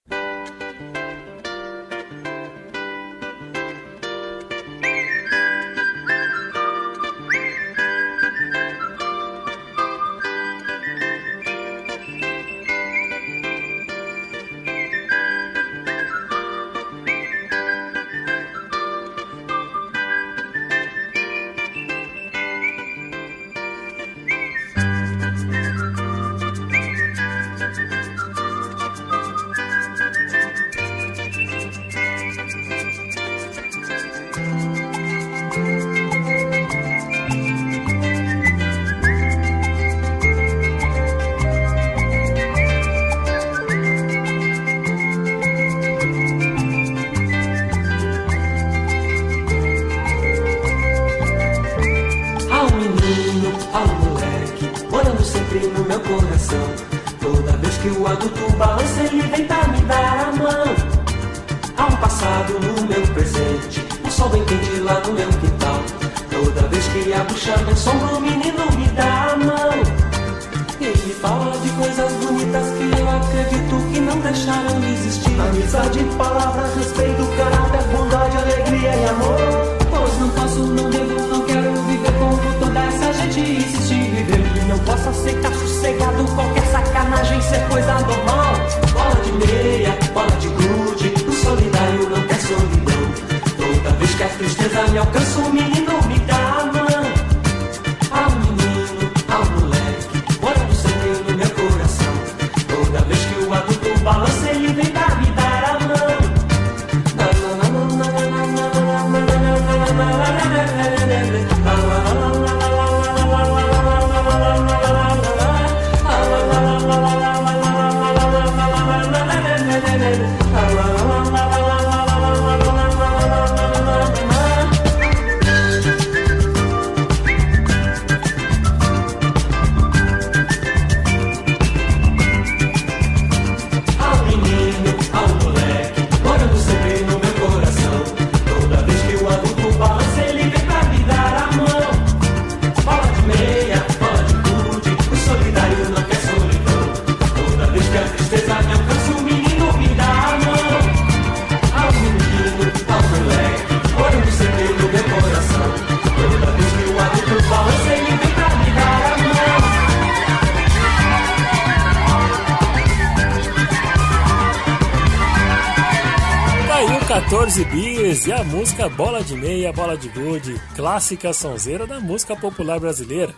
[169.97, 173.33] De Gude, clássica sonzeira da música popular brasileira.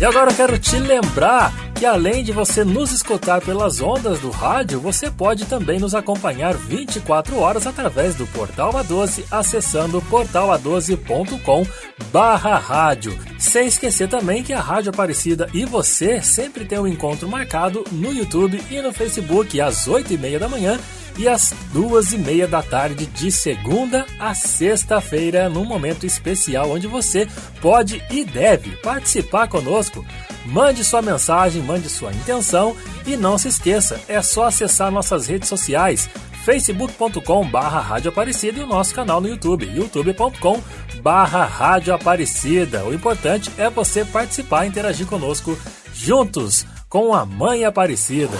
[0.00, 4.30] E agora eu quero te lembrar que além de você nos escutar pelas ondas do
[4.30, 11.66] rádio, você pode também nos acompanhar 24 horas através do Portal A12, acessando portala12.com
[12.12, 13.18] barra rádio.
[13.38, 18.12] Sem esquecer também que a Rádio Aparecida e você sempre tem um encontro marcado no
[18.12, 20.78] YouTube e no Facebook às 8 e meia da manhã
[21.16, 26.86] e às duas e meia da tarde de segunda a sexta-feira, num momento especial onde
[26.86, 27.28] você
[27.60, 30.04] pode e deve participar conosco.
[30.46, 32.74] Mande sua mensagem, mande sua intenção
[33.06, 36.08] e não se esqueça, é só acessar nossas redes sociais
[36.44, 40.62] facebook.com barra Rádio Aparecida e o nosso canal no YouTube, youtube.com
[41.02, 42.84] barra Rádio Aparecida.
[42.84, 45.58] O importante é você participar e interagir conosco
[45.92, 48.38] juntos com a Mãe Aparecida.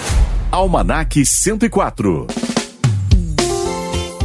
[0.51, 2.48] Almanac 104.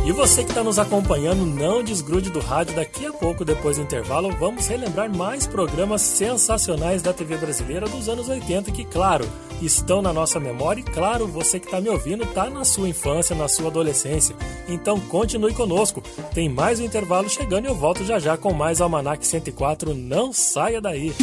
[0.05, 2.75] E você que está nos acompanhando, não desgrude do rádio.
[2.75, 8.09] Daqui a pouco, depois do intervalo, vamos relembrar mais programas sensacionais da TV brasileira dos
[8.09, 9.25] anos 80 que, claro,
[9.61, 13.33] estão na nossa memória e, claro, você que está me ouvindo está na sua infância,
[13.33, 14.35] na sua adolescência.
[14.67, 16.03] Então continue conosco.
[16.33, 19.93] Tem mais um intervalo chegando e eu volto já já com mais Almanac 104.
[19.93, 21.13] Não saia daí.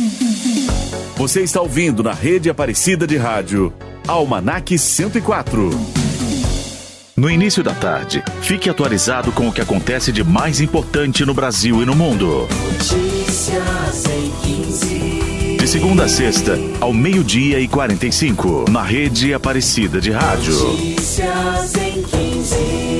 [1.17, 3.71] Você está ouvindo na rede Aparecida de Rádio
[4.09, 6.10] Almanac 104.
[7.21, 11.83] No início da tarde, fique atualizado com o que acontece de mais importante no Brasil
[11.83, 12.49] e no mundo.
[12.65, 15.57] Notícias em 15.
[15.59, 20.55] De segunda a sexta, ao meio-dia e 45, na rede Aparecida de Rádio.
[20.55, 23.00] Notícias em 15.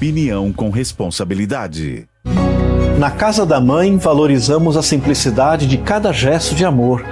[0.00, 2.06] Opinião com responsabilidade.
[2.98, 7.04] Na casa da mãe, valorizamos a simplicidade de cada gesto de amor,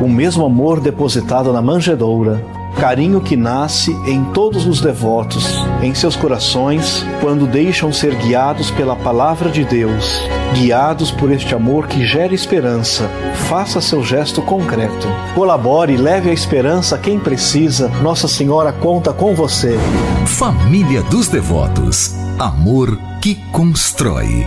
[0.00, 2.42] o mesmo amor depositado na manjedoura.
[2.78, 8.96] Carinho que nasce em todos os devotos, em seus corações, quando deixam ser guiados pela
[8.96, 10.18] palavra de Deus,
[10.54, 13.06] guiados por este amor que gera esperança.
[13.50, 15.06] Faça seu gesto concreto.
[15.34, 17.88] Colabore e leve a esperança a quem precisa.
[18.02, 19.76] Nossa Senhora conta com você.
[20.24, 22.29] Família dos Devotos.
[22.40, 24.46] Amor que constrói.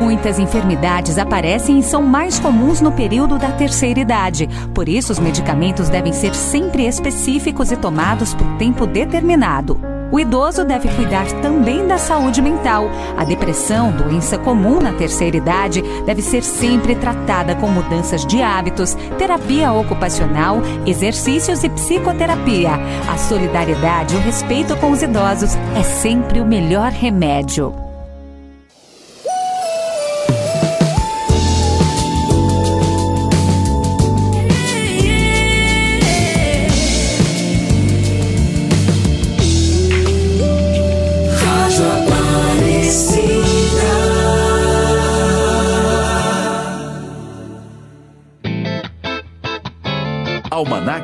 [0.00, 4.48] Muitas enfermidades aparecem e são mais comuns no período da terceira idade.
[4.74, 9.80] Por isso, os medicamentos devem ser sempre específicos e tomados por tempo determinado.
[10.12, 12.88] O idoso deve cuidar também da saúde mental.
[13.16, 18.94] A depressão, doença comum na terceira idade, deve ser sempre tratada com mudanças de hábitos,
[19.18, 22.72] terapia ocupacional, exercícios e psicoterapia.
[23.10, 27.85] A solidariedade e o respeito com os idosos é sempre o melhor remédio.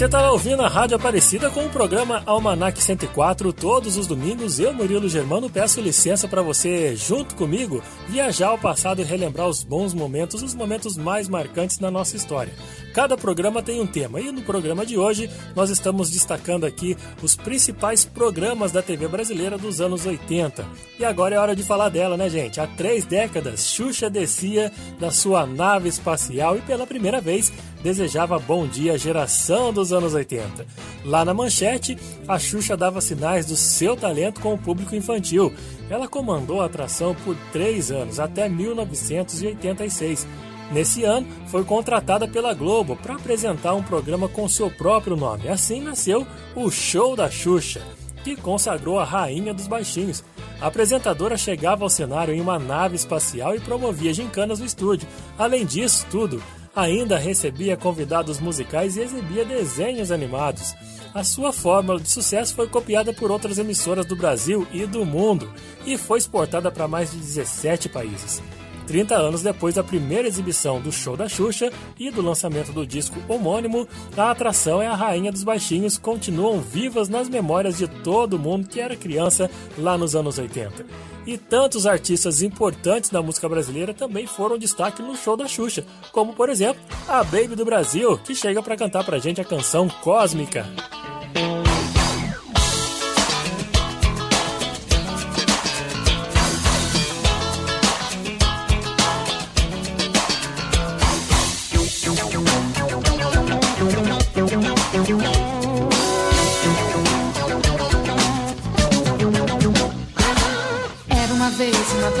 [0.00, 4.58] Você está ouvindo a Rádio Aparecida com o programa Almanac 104 todos os domingos.
[4.58, 9.62] Eu, Murilo Germano, peço licença para você, junto comigo, viajar ao passado e relembrar os
[9.62, 12.54] bons momentos, os momentos mais marcantes da nossa história.
[12.94, 17.36] Cada programa tem um tema e no programa de hoje nós estamos destacando aqui os
[17.36, 20.66] principais programas da TV brasileira dos anos 80.
[20.98, 22.58] E agora é hora de falar dela, né, gente?
[22.58, 27.52] Há três décadas, Xuxa descia da sua nave espacial e pela primeira vez
[27.82, 30.66] desejava bom dia à geração dos anos 80.
[31.04, 31.96] Lá na manchete,
[32.26, 35.52] a Xuxa dava sinais do seu talento com o público infantil.
[35.88, 40.26] Ela comandou a atração por três anos, até 1986.
[40.70, 45.48] Nesse ano, foi contratada pela Globo para apresentar um programa com seu próprio nome.
[45.48, 47.82] Assim nasceu o Show da Xuxa,
[48.22, 50.22] que consagrou a Rainha dos Baixinhos.
[50.60, 55.08] A apresentadora chegava ao cenário em uma nave espacial e promovia gincanas no estúdio.
[55.36, 56.40] Além disso, tudo,
[56.74, 60.74] ainda recebia convidados musicais e exibia desenhos animados.
[61.12, 65.52] A sua fórmula de sucesso foi copiada por outras emissoras do Brasil e do mundo
[65.84, 68.40] e foi exportada para mais de 17 países.
[68.86, 73.18] 30 anos depois da primeira exibição do show da Xuxa e do lançamento do disco
[73.28, 73.86] homônimo,
[74.16, 78.80] a atração e a Rainha dos Baixinhos continuam vivas nas memórias de todo mundo que
[78.80, 80.84] era criança lá nos anos 80.
[81.26, 86.32] E tantos artistas importantes da música brasileira também foram destaque no show da Xuxa, como
[86.32, 90.66] por exemplo a Baby do Brasil, que chega para cantar pra gente a canção Cósmica.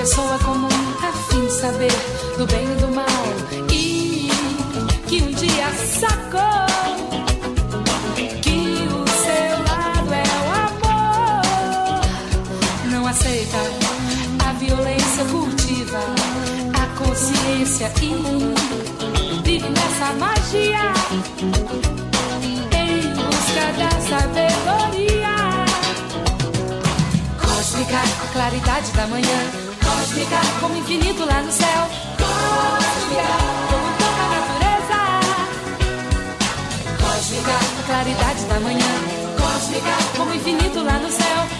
[0.00, 0.66] Pessoa comum,
[1.02, 1.92] a fim de saber
[2.38, 3.04] do bem e do mal.
[3.70, 4.30] E
[5.06, 5.68] que um dia
[6.00, 6.66] sacou
[8.40, 12.00] que o seu lado é o amor.
[12.90, 13.58] Não aceita
[14.48, 16.00] a violência, cultiva
[16.72, 18.14] a consciência e
[19.44, 20.94] vive nessa magia
[22.72, 25.36] em busca da sabedoria.
[27.38, 28.00] Cósmica,
[28.32, 29.69] claridade da manhã
[30.20, 31.82] ficar como infinito lá no céu.
[32.20, 33.24] Cósmica,
[33.70, 34.98] como toda a natureza.
[37.00, 38.92] Cósmica, a claridade da manhã.
[39.40, 41.59] Cósmica, como infinito lá no céu.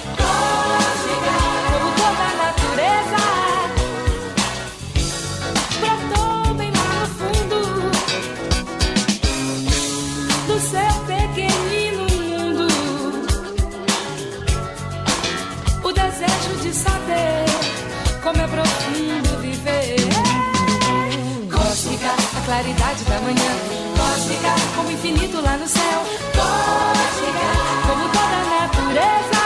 [22.75, 23.53] claridade da manhã.
[23.97, 26.05] Cósmica, como infinito lá no céu.
[26.35, 27.49] Cósmica,
[27.87, 29.43] como toda a natureza.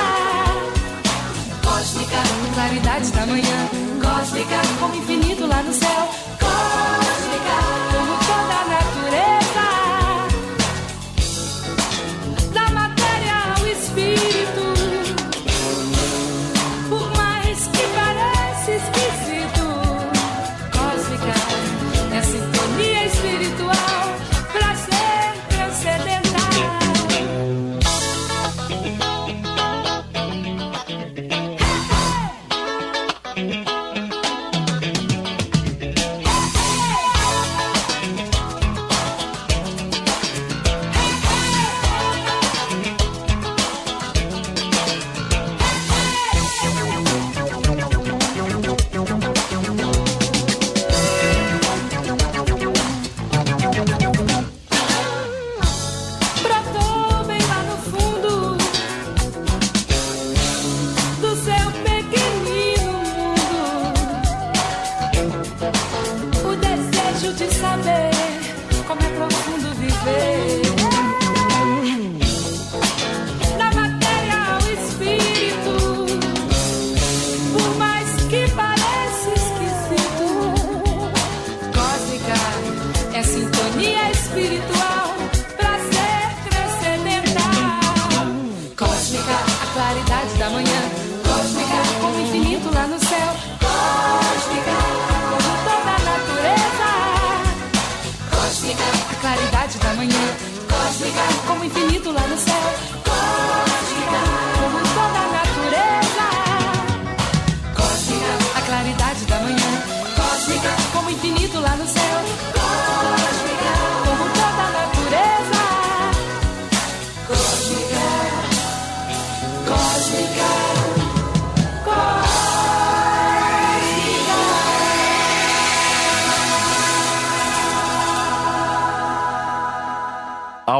[1.62, 3.68] Cósmica, como claridade da manhã.
[4.02, 6.23] Cósmica, como infinito lá no céu.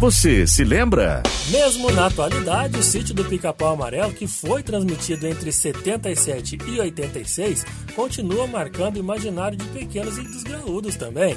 [0.00, 1.22] Você se lembra?
[1.50, 7.66] Mesmo na atualidade, o sítio do Pica-Pau Amarelo, que foi transmitido entre 77 e 86,
[7.94, 11.36] continua marcando o imaginário de pequenos e desgraúdos também.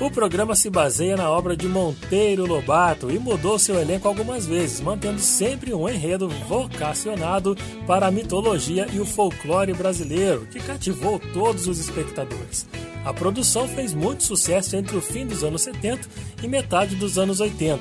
[0.00, 4.80] O programa se baseia na obra de Monteiro Lobato e mudou seu elenco algumas vezes,
[4.80, 11.66] mantendo sempre um enredo vocacionado para a mitologia e o folclore brasileiro, que cativou todos
[11.66, 12.64] os espectadores.
[13.04, 16.08] A produção fez muito sucesso entre o fim dos anos 70
[16.42, 17.80] e metade dos anos 80.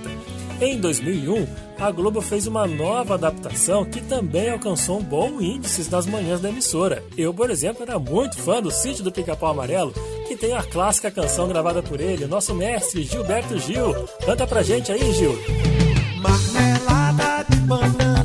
[0.62, 1.48] Em 2001,
[1.80, 6.50] a Globo fez uma nova adaptação que também alcançou um bom índice nas manhãs da
[6.50, 7.04] emissora.
[7.18, 9.94] Eu, por exemplo, era muito fã do Sítio do Pica-Pau Amarelo,
[10.28, 13.94] que tem a clássica canção gravada por ele, nosso mestre Gilberto Gil.
[14.26, 15.38] Canta pra gente aí, Gil.
[16.22, 18.23] Marmelada de banana,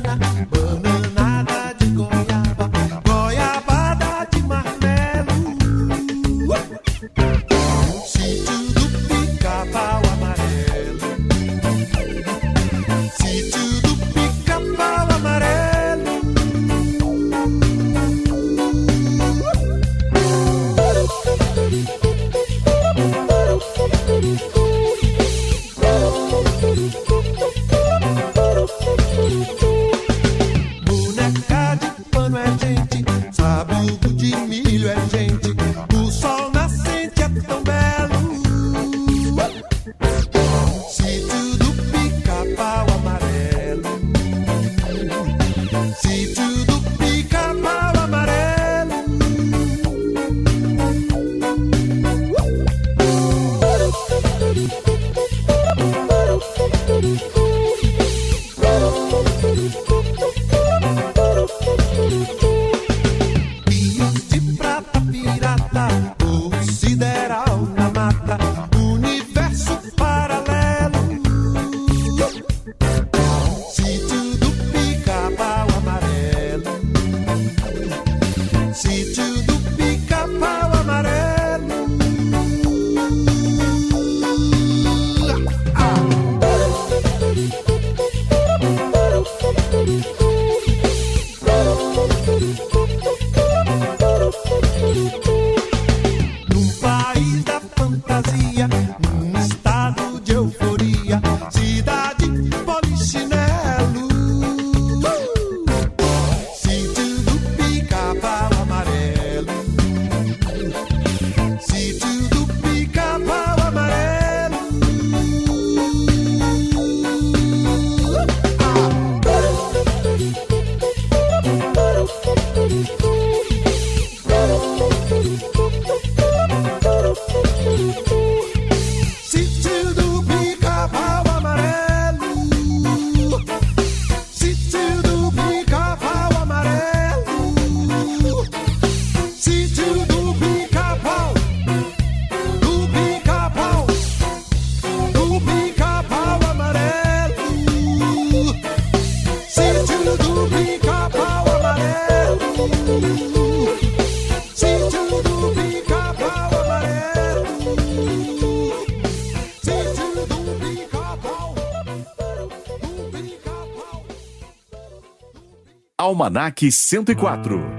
[166.09, 167.78] Almanac 104.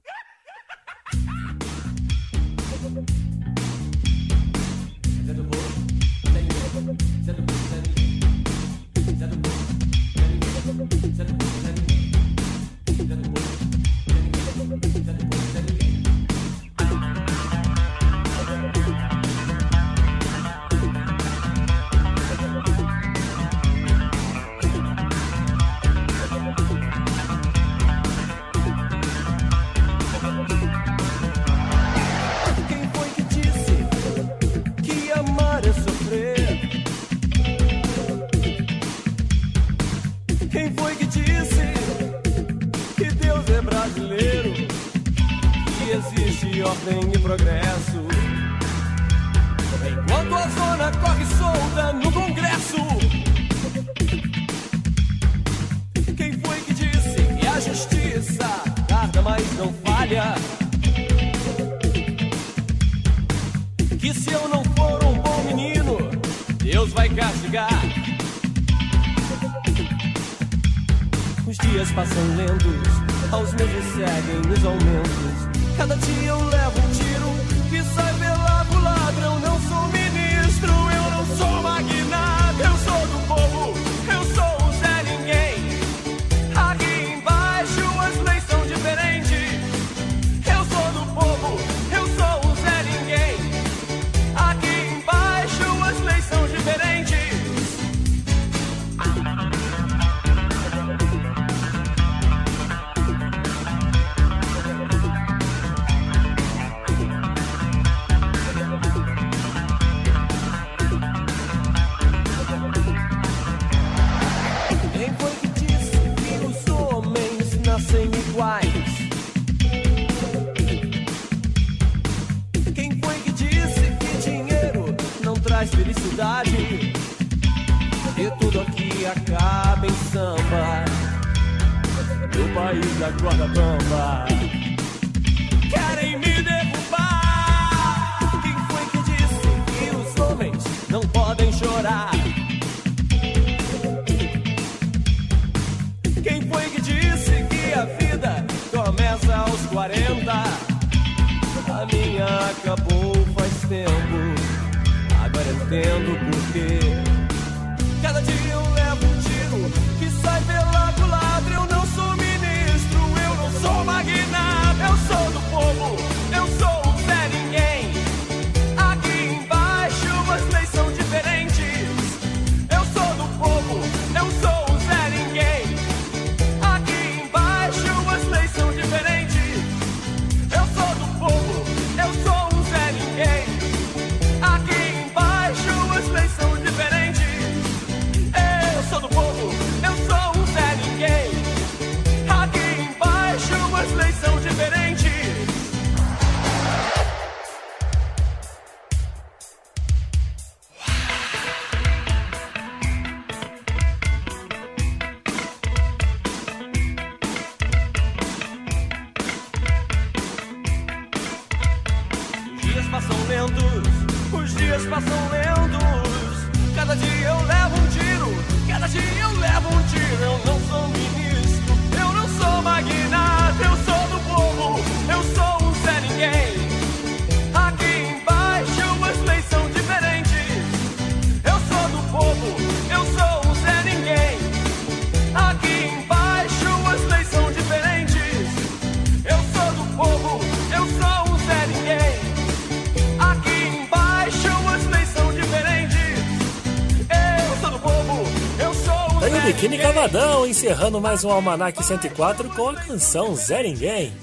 [250.61, 254.13] Encerrando mais um Almanac 104 com a canção Zé Ninguém.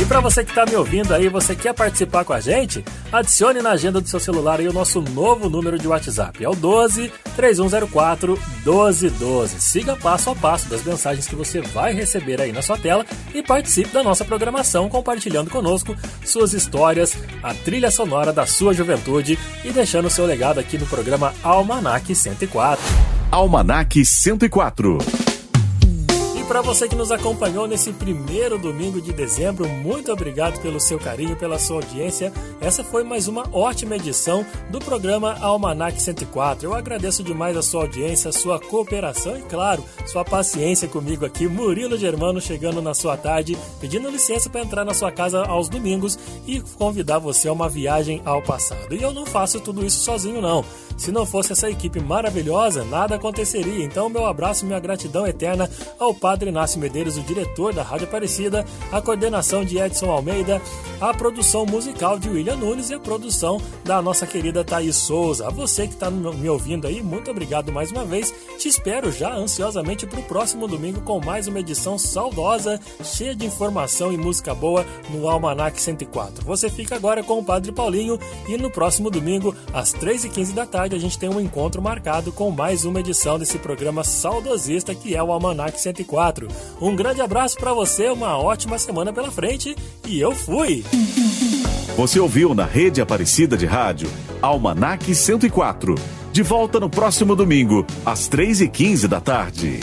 [0.00, 2.82] E para você que está me ouvindo aí, você quer participar com a gente?
[3.12, 6.42] Adicione na agenda do seu celular aí o nosso novo número de WhatsApp.
[6.42, 8.32] É o 12 3104
[8.64, 9.60] 1212.
[9.60, 13.04] Siga passo a passo das mensagens que você vai receber aí na sua tela
[13.34, 15.94] e participe da nossa programação compartilhando conosco
[16.24, 21.34] suas histórias, a trilha sonora da sua juventude e deixando seu legado aqui no programa
[21.42, 22.82] Almanac 104.
[23.34, 25.23] Almanac 104.
[26.46, 31.34] Para você que nos acompanhou nesse primeiro domingo de dezembro, muito obrigado pelo seu carinho,
[31.36, 32.32] pela sua audiência.
[32.60, 36.66] Essa foi mais uma ótima edição do programa Almanac 104.
[36.66, 41.48] Eu agradeço demais a sua audiência, a sua cooperação e, claro, sua paciência comigo aqui.
[41.48, 46.18] Murilo Germano chegando na sua tarde, pedindo licença para entrar na sua casa aos domingos
[46.46, 48.94] e convidar você a uma viagem ao passado.
[48.94, 50.64] E eu não faço tudo isso sozinho, não.
[50.96, 53.84] Se não fosse essa equipe maravilhosa, nada aconteceria.
[53.84, 55.68] Então, meu abraço minha gratidão eterna
[55.98, 60.60] ao Padre Inácio Medeiros, o diretor da Rádio Aparecida, a coordenação de Edson Almeida,
[61.00, 65.46] a produção musical de William Nunes e a produção da nossa querida Thaís Souza.
[65.46, 68.32] A você que está me ouvindo aí, muito obrigado mais uma vez.
[68.58, 73.46] Te espero já ansiosamente para o próximo domingo com mais uma edição saudosa, cheia de
[73.46, 76.44] informação e música boa no Almanac 104.
[76.44, 80.96] Você fica agora com o Padre Paulinho e no próximo domingo, às 3h15 da tarde,
[80.96, 85.22] a gente tem um encontro marcado com mais uma edição desse programa saudosista que é
[85.22, 86.23] o Almanac 104.
[86.80, 89.76] Um grande abraço para você, uma ótima semana pela frente
[90.06, 90.84] e eu fui!
[91.96, 94.08] Você ouviu na rede Aparecida de Rádio
[94.44, 95.94] Almanac 104.
[96.30, 99.80] De volta no próximo domingo, às 3h15 da tarde.